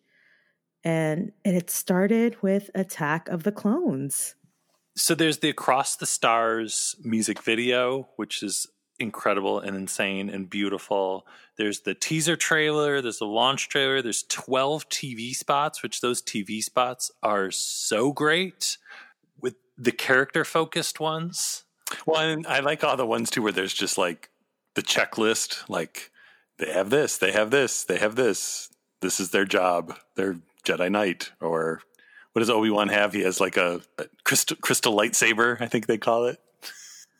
[0.83, 4.35] and it started with Attack of the Clones.
[4.97, 8.67] So there's the Across the Stars music video, which is
[9.01, 11.27] incredible and insane and beautiful.
[11.57, 16.63] There's the teaser trailer, there's the launch trailer, there's 12 TV spots, which those TV
[16.63, 18.77] spots are so great
[19.41, 21.65] with the character focused ones.
[22.07, 24.31] Well, and I like all the ones too where there's just like
[24.75, 26.11] the checklist, like
[26.59, 28.69] they have this, they have this, they have this.
[29.01, 29.99] This is their job.
[30.15, 31.81] They're Jedi Knight, or
[32.33, 33.15] what does Obi Wan have?
[33.15, 36.39] He has like a, a crystal crystal lightsaber, I think they call it.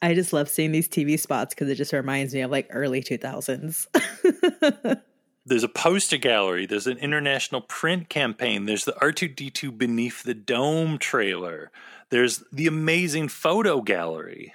[0.03, 3.03] I just love seeing these TV spots because it just reminds me of like early
[3.03, 3.87] two thousands.
[5.47, 6.67] There's a poster gallery.
[6.67, 8.67] There's an international print campaign.
[8.67, 11.71] There's the R2D2 Beneath the Dome trailer.
[12.11, 14.53] There's the amazing photo gallery.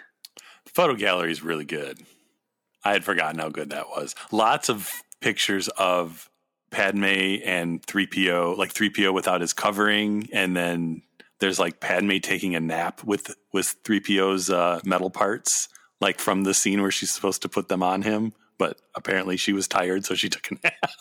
[0.65, 2.01] The photo gallery is really good.
[2.83, 4.15] I had forgotten how good that was.
[4.31, 6.29] Lots of pictures of
[6.69, 7.03] Padme
[7.43, 11.01] and 3PO, like 3PO without his covering, and then
[11.39, 15.69] there's like Padme taking a nap with with 3PO's uh, metal parts,
[16.01, 19.53] like from the scene where she's supposed to put them on him, but apparently she
[19.53, 20.91] was tired, so she took a nap.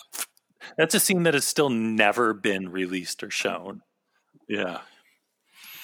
[0.77, 3.83] That's a scene that has still never been released or shown.
[4.49, 4.81] Yeah.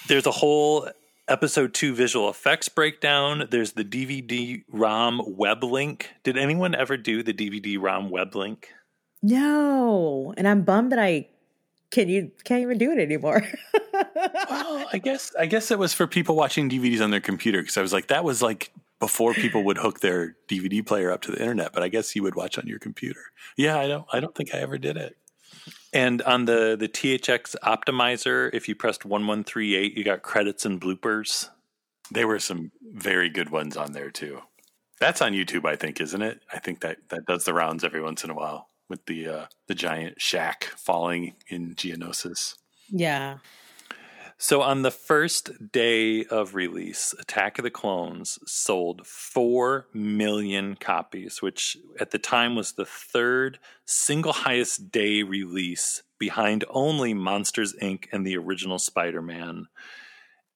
[0.09, 0.88] There's a whole
[1.28, 3.46] episode two visual effects breakdown.
[3.51, 6.11] There's the DVD ROM web link.
[6.24, 8.72] Did anyone ever do the DVD ROM web link?
[9.22, 11.28] No, and I'm bummed that I
[11.91, 13.47] can you can't even do it anymore.
[14.24, 17.76] well, I guess I guess it was for people watching DVDs on their computer because
[17.76, 21.32] I was like that was like before people would hook their DVD player up to
[21.32, 23.20] the internet, but I guess you would watch on your computer.
[23.57, 25.16] Yeah, I don't I don't think I ever did it.
[25.93, 31.49] And on the the THX optimizer, if you pressed 1138, you got credits and bloopers.
[32.12, 34.43] There were some very good ones on there too.
[35.01, 36.43] That's on YouTube, I think, isn't it?
[36.53, 39.47] I think that that does the rounds every once in a while with the uh,
[39.68, 42.57] the giant shack falling in Geonosis.
[42.91, 43.38] Yeah.
[44.43, 51.43] So on the first day of release, Attack of the Clones sold 4 million copies,
[51.43, 58.07] which at the time was the third single highest day release behind only Monsters Inc.
[58.12, 59.66] and the original Spider Man.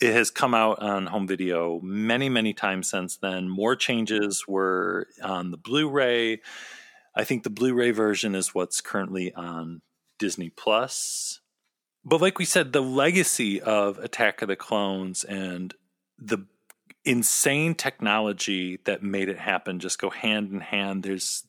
[0.01, 3.51] It has come out on home video many, many times since then.
[3.51, 6.41] More changes were on the Blu ray
[7.15, 9.83] I think the Blu-ray version is what's currently on
[10.19, 11.41] Disney Plus.
[12.05, 15.75] But like we said, the legacy of Attack of the Clones and
[16.19, 16.47] the
[17.05, 21.03] insane technology that made it happen just go hand in hand.
[21.03, 21.45] There's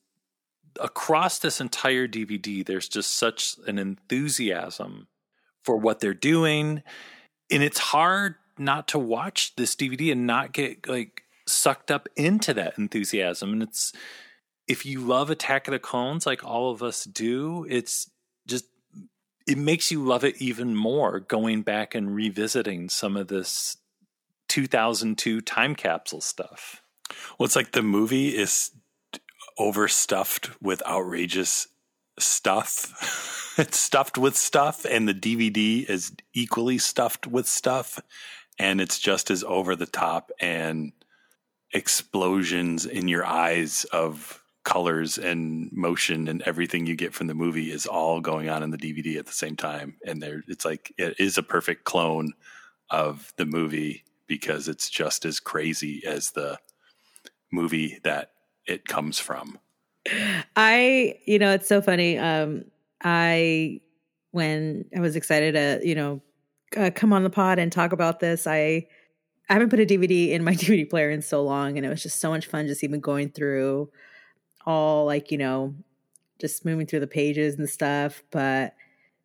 [0.80, 5.08] across this entire DVD, there's just such an enthusiasm
[5.64, 6.84] for what they're doing.
[7.50, 12.54] And it's hard not to watch this DVD and not get like sucked up into
[12.54, 13.54] that enthusiasm.
[13.54, 13.94] And it's
[14.68, 18.10] if you love Attack of the Clones like all of us do, it's
[18.48, 18.66] just
[19.48, 23.78] it makes you love it even more going back and revisiting some of this
[24.50, 26.82] 2002 time capsule stuff.
[27.38, 28.72] Well, it's like the movie is
[29.58, 31.68] overstuffed with outrageous
[32.18, 33.54] stuff.
[33.60, 38.00] it's stuffed with stuff, and the DVD is equally stuffed with stuff,
[38.58, 40.92] and it's just as over the top and
[41.74, 47.72] explosions in your eyes of colors and motion and everything you get from the movie
[47.72, 49.96] is all going on in the DVD at the same time.
[50.06, 52.34] And there, it's like it is a perfect clone
[52.90, 56.58] of the movie because it's just as crazy as the
[57.52, 58.32] movie that
[58.68, 59.60] it comes from.
[60.56, 62.18] I, you know, it's so funny.
[62.18, 62.66] Um,
[63.04, 63.82] I,
[64.32, 66.22] when I was excited to, you know,
[66.76, 68.88] uh, come on the pod and talk about this, I,
[69.48, 72.02] I haven't put a DVD in my DVD player in so long, and it was
[72.02, 73.92] just so much fun just even going through
[74.66, 75.74] all like you know
[76.40, 78.74] just moving through the pages and stuff but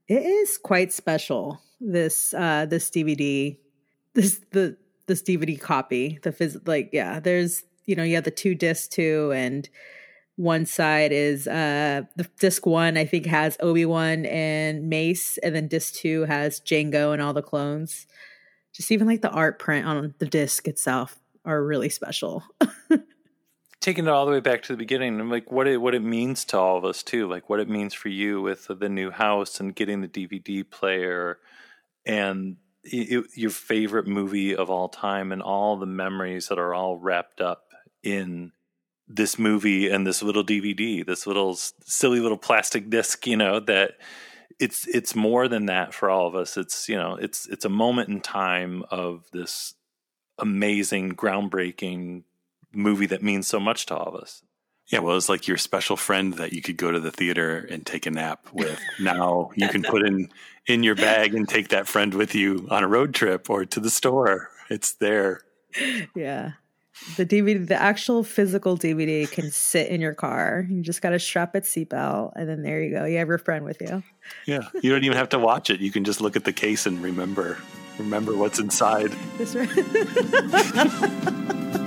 [0.09, 3.57] it is quite special this uh this dvd
[4.14, 4.76] this the
[5.07, 8.88] this dvd copy the phys- like yeah there's you know you have the two discs
[8.88, 9.68] too and
[10.36, 15.68] one side is uh the disc one i think has obi-wan and mace and then
[15.68, 18.07] disc two has jango and all the clones.
[18.72, 22.45] Just even like the art print on the disc itself are really special
[23.80, 26.02] taking it all the way back to the beginning and like what it what it
[26.02, 29.10] means to all of us too like what it means for you with the new
[29.10, 31.38] house and getting the dvd player
[32.06, 36.96] and it, your favorite movie of all time and all the memories that are all
[36.96, 37.64] wrapped up
[38.02, 38.52] in
[39.06, 43.92] this movie and this little dvd this little silly little plastic disc you know that
[44.60, 46.56] it's it's more than that for all of us.
[46.56, 49.74] It's you know it's it's a moment in time of this
[50.38, 52.24] amazing groundbreaking
[52.72, 54.42] movie that means so much to all of us.
[54.90, 57.86] Yeah, well, it's like your special friend that you could go to the theater and
[57.86, 58.80] take a nap with.
[59.00, 60.28] now you can put in
[60.66, 63.78] in your bag and take that friend with you on a road trip or to
[63.80, 64.50] the store.
[64.68, 65.42] It's there.
[66.16, 66.52] Yeah.
[67.16, 70.66] The DVD, the actual physical DVD can sit in your car.
[70.68, 73.04] You just got to strap its seatbelt, and then there you go.
[73.06, 74.02] You have your friend with you.
[74.44, 75.80] Yeah, you don't even have to watch it.
[75.80, 77.58] You can just look at the case and remember,
[77.98, 79.12] remember what's inside.
[79.38, 79.70] That's right.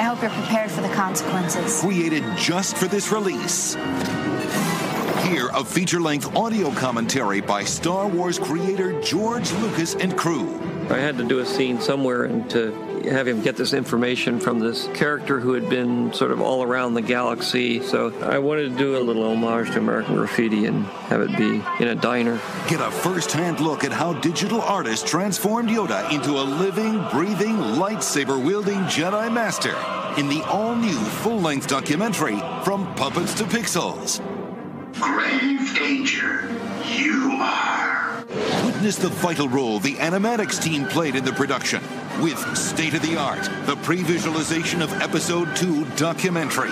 [0.00, 1.82] I hope you're prepared for the consequences.
[1.82, 3.74] Created just for this release.
[5.24, 10.58] Hear a feature length audio commentary by Star Wars creator George Lucas and crew.
[10.88, 12.70] I had to do a scene somewhere and to
[13.04, 16.94] have him get this information from this character who had been sort of all around
[16.94, 17.82] the galaxy.
[17.82, 21.62] So I wanted to do a little homage to American Graffiti and have it be
[21.82, 22.40] in a diner.
[22.68, 27.56] Get a first hand look at how digital artists transformed Yoda into a living, breathing,
[27.56, 29.74] lightsaber wielding Jedi Master
[30.18, 34.20] in the all new full length documentary From Puppets to Pixels.
[34.94, 36.50] Grave danger,
[36.96, 38.24] you are.
[38.64, 41.82] Witness the vital role the animatics team played in the production
[42.20, 46.70] with state of the art, the pre visualization of Episode 2 documentary.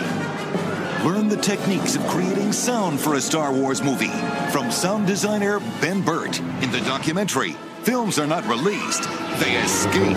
[1.05, 4.11] Learn the techniques of creating sound for a Star Wars movie
[4.51, 7.53] from sound designer Ben Burtt in the documentary.
[7.83, 9.05] Films are not released,
[9.39, 10.17] they escape.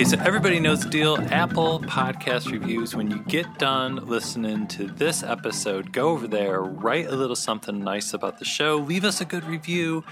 [0.00, 1.18] Okay, so everybody knows the deal.
[1.30, 2.96] Apple Podcast Reviews.
[2.96, 7.80] When you get done listening to this episode, go over there, write a little something
[7.80, 10.02] nice about the show, leave us a good review.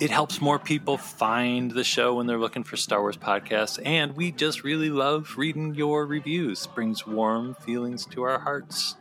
[0.00, 3.80] It helps more people find the show when they're looking for Star Wars podcasts.
[3.84, 8.94] And we just really love reading your reviews, brings warm feelings to our hearts.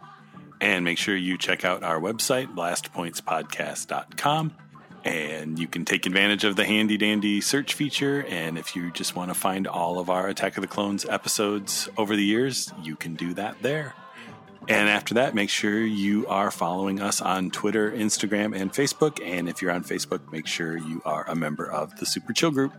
[0.59, 4.53] And make sure you check out our website, blastpointspodcast.com.
[5.05, 8.25] And you can take advantage of the handy dandy search feature.
[8.27, 11.87] And if you just want to find all of our Attack of the Clones episodes
[11.95, 13.93] over the years, you can do that there.
[14.67, 19.23] And after that, make sure you are following us on Twitter, Instagram, and Facebook.
[19.23, 22.49] And if you're on Facebook, make sure you are a member of the Super Chill
[22.49, 22.73] Group.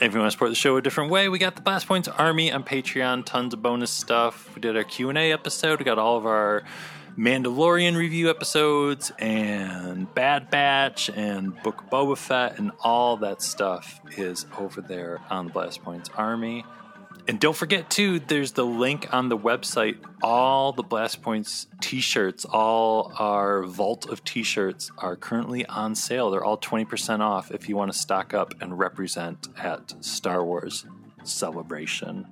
[0.00, 2.08] If you want to support the show a different way, we got the Blast Points
[2.08, 3.24] Army on Patreon.
[3.24, 4.52] Tons of bonus stuff.
[4.52, 5.78] We did our Q and A episode.
[5.78, 6.64] We got all of our
[7.16, 14.46] Mandalorian review episodes and Bad Batch and Book Boba Fett and all that stuff is
[14.58, 16.64] over there on the Blast Points Army.
[17.28, 19.98] And don't forget too, there's the link on the website.
[20.22, 26.30] All the Blast Points t-shirts, all our vault of t-shirts are currently on sale.
[26.30, 30.86] They're all 20% off if you want to stock up and represent at Star Wars
[31.24, 32.26] Celebration.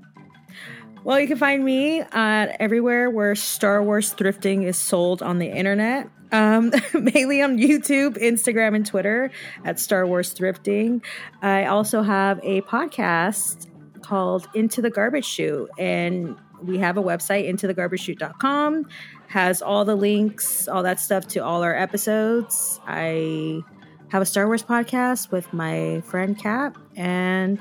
[1.02, 5.46] Well, you can find me uh, everywhere where Star Wars thrifting is sold on the
[5.46, 6.10] internet.
[6.30, 9.30] Um, mainly on YouTube, Instagram, and Twitter
[9.64, 11.02] at Star Wars Thrifting.
[11.42, 13.66] I also have a podcast
[14.02, 18.86] called Into the Garbage Chute, and we have a website, intothegarbagechute.com,
[19.28, 22.78] has all the links, all that stuff to all our episodes.
[22.86, 23.62] I
[24.08, 27.60] have a Star Wars podcast with my friend Cap, and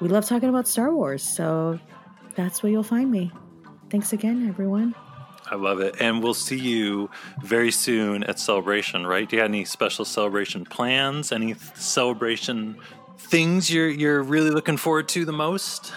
[0.00, 1.22] we love talking about Star Wars.
[1.22, 1.78] So
[2.34, 3.32] that's where you'll find me.
[3.90, 4.94] Thanks again, everyone.
[5.50, 5.96] I love it.
[6.00, 7.10] And we'll see you
[7.42, 9.28] very soon at Celebration, right?
[9.28, 11.32] Do you have any special celebration plans?
[11.32, 12.76] Any celebration
[13.18, 15.92] things you're you're really looking forward to the most?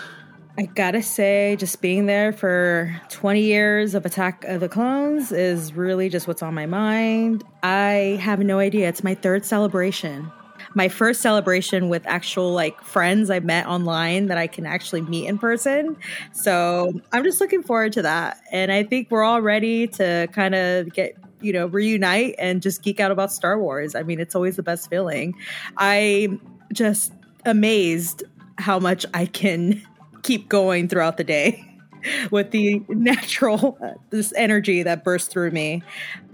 [0.59, 5.73] I gotta say, just being there for 20 years of Attack of the Clones is
[5.73, 7.43] really just what's on my mind.
[7.61, 8.89] I have no idea.
[8.89, 10.31] It's my third celebration
[10.77, 15.25] my first celebration with actual like friends I met online that I can actually meet
[15.25, 15.97] in person.
[16.33, 18.39] So I'm just looking forward to that.
[18.51, 22.83] And I think we're all ready to kind of get you know reunite and just
[22.83, 23.95] geek out about Star Wars.
[23.95, 25.33] I mean, it's always the best feeling.
[25.77, 26.39] I'm
[26.71, 27.11] just
[27.43, 28.23] amazed
[28.59, 29.81] how much I can
[30.21, 31.65] keep going throughout the day
[32.29, 33.79] with the natural
[34.11, 35.81] this energy that bursts through me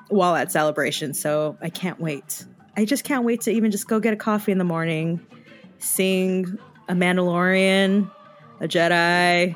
[0.10, 1.14] while at celebration.
[1.14, 2.46] So I can't wait.
[2.76, 5.20] I just can't wait to even just go get a coffee in the morning,
[5.80, 6.58] sing
[6.90, 8.10] a Mandalorian,
[8.60, 9.56] a Jedi.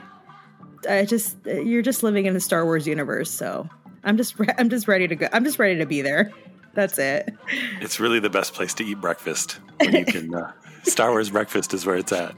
[0.87, 3.67] I just you're just living in the Star Wars universe, so
[4.03, 5.27] I'm just re- I'm just ready to go.
[5.33, 6.31] I'm just ready to be there.
[6.73, 7.33] That's it.
[7.81, 10.33] It's really the best place to eat breakfast when you can.
[10.33, 10.51] Uh,
[10.83, 12.35] Star Wars breakfast is where it's at.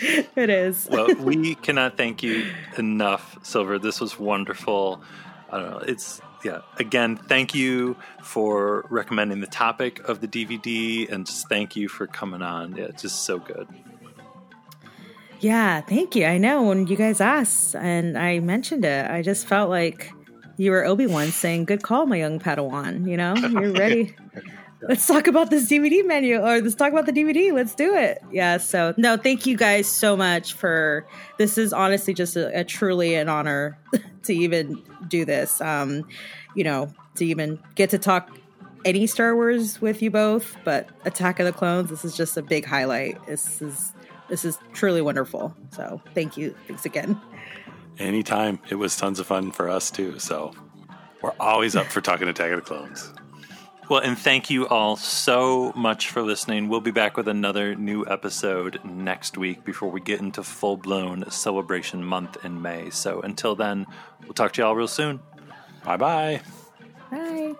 [0.00, 0.88] It is.
[0.90, 3.78] well, we cannot thank you enough, Silver.
[3.78, 5.02] This was wonderful.
[5.50, 5.78] I don't know.
[5.78, 11.76] It's yeah, again, thank you for recommending the topic of the DVD and just thank
[11.76, 12.76] you for coming on.
[12.76, 13.68] Yeah, it's just so good.
[15.40, 16.24] Yeah, thank you.
[16.24, 20.12] I know when you guys asked and I mentioned it, I just felt like
[20.56, 23.08] you were Obi Wan saying, Good call, my young Padawan.
[23.08, 24.14] You know, you're ready.
[24.88, 27.52] let's talk about this DVD menu or let's talk about the DVD.
[27.52, 28.22] Let's do it.
[28.30, 28.58] Yeah.
[28.58, 31.06] So, no, thank you guys so much for
[31.38, 31.58] this.
[31.58, 33.78] Is honestly just a, a truly an honor
[34.24, 35.60] to even do this.
[35.60, 36.06] Um,
[36.54, 38.36] you know, to even get to talk
[38.84, 42.42] any Star Wars with you both, but Attack of the Clones, this is just a
[42.42, 43.24] big highlight.
[43.26, 43.92] This is
[44.28, 45.54] this is truly wonderful.
[45.70, 46.54] So, thank you.
[46.66, 47.20] Thanks again.
[47.98, 48.58] Anytime.
[48.70, 50.18] It was tons of fun for us too.
[50.18, 50.52] So,
[51.20, 53.12] we're always up for talking Attack of the Clones.
[53.88, 56.68] Well, and thank you all so much for listening.
[56.68, 61.28] We'll be back with another new episode next week before we get into full blown
[61.30, 62.90] celebration month in May.
[62.90, 63.86] So until then,
[64.22, 65.20] we'll talk to y'all real soon.
[65.84, 66.40] Bye bye.
[67.10, 67.54] Bye.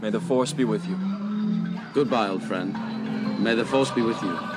[0.00, 0.96] May the Force be with you.
[1.94, 3.42] Goodbye, old friend.
[3.42, 4.51] May the Force be with you.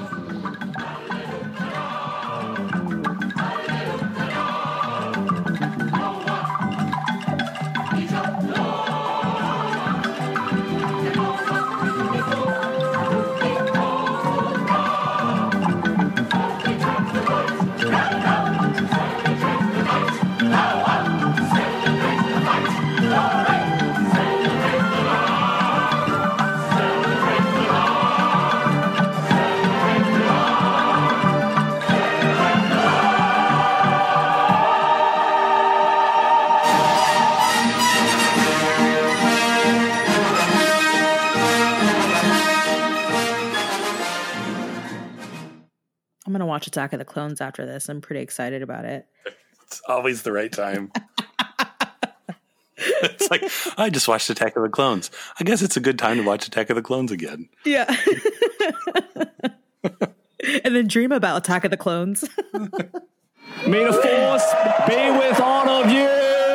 [46.56, 47.90] Watch Attack of the Clones after this.
[47.90, 49.06] I'm pretty excited about it.
[49.66, 50.90] It's always the right time.
[52.78, 53.44] it's like
[53.78, 55.12] I just watched Attack of the Clones.
[55.38, 57.50] I guess it's a good time to watch Attack of the Clones again.
[57.66, 57.94] Yeah.
[59.84, 62.24] and then dream about Attack of the Clones.
[63.68, 64.54] May the force
[64.88, 66.55] be with all of you.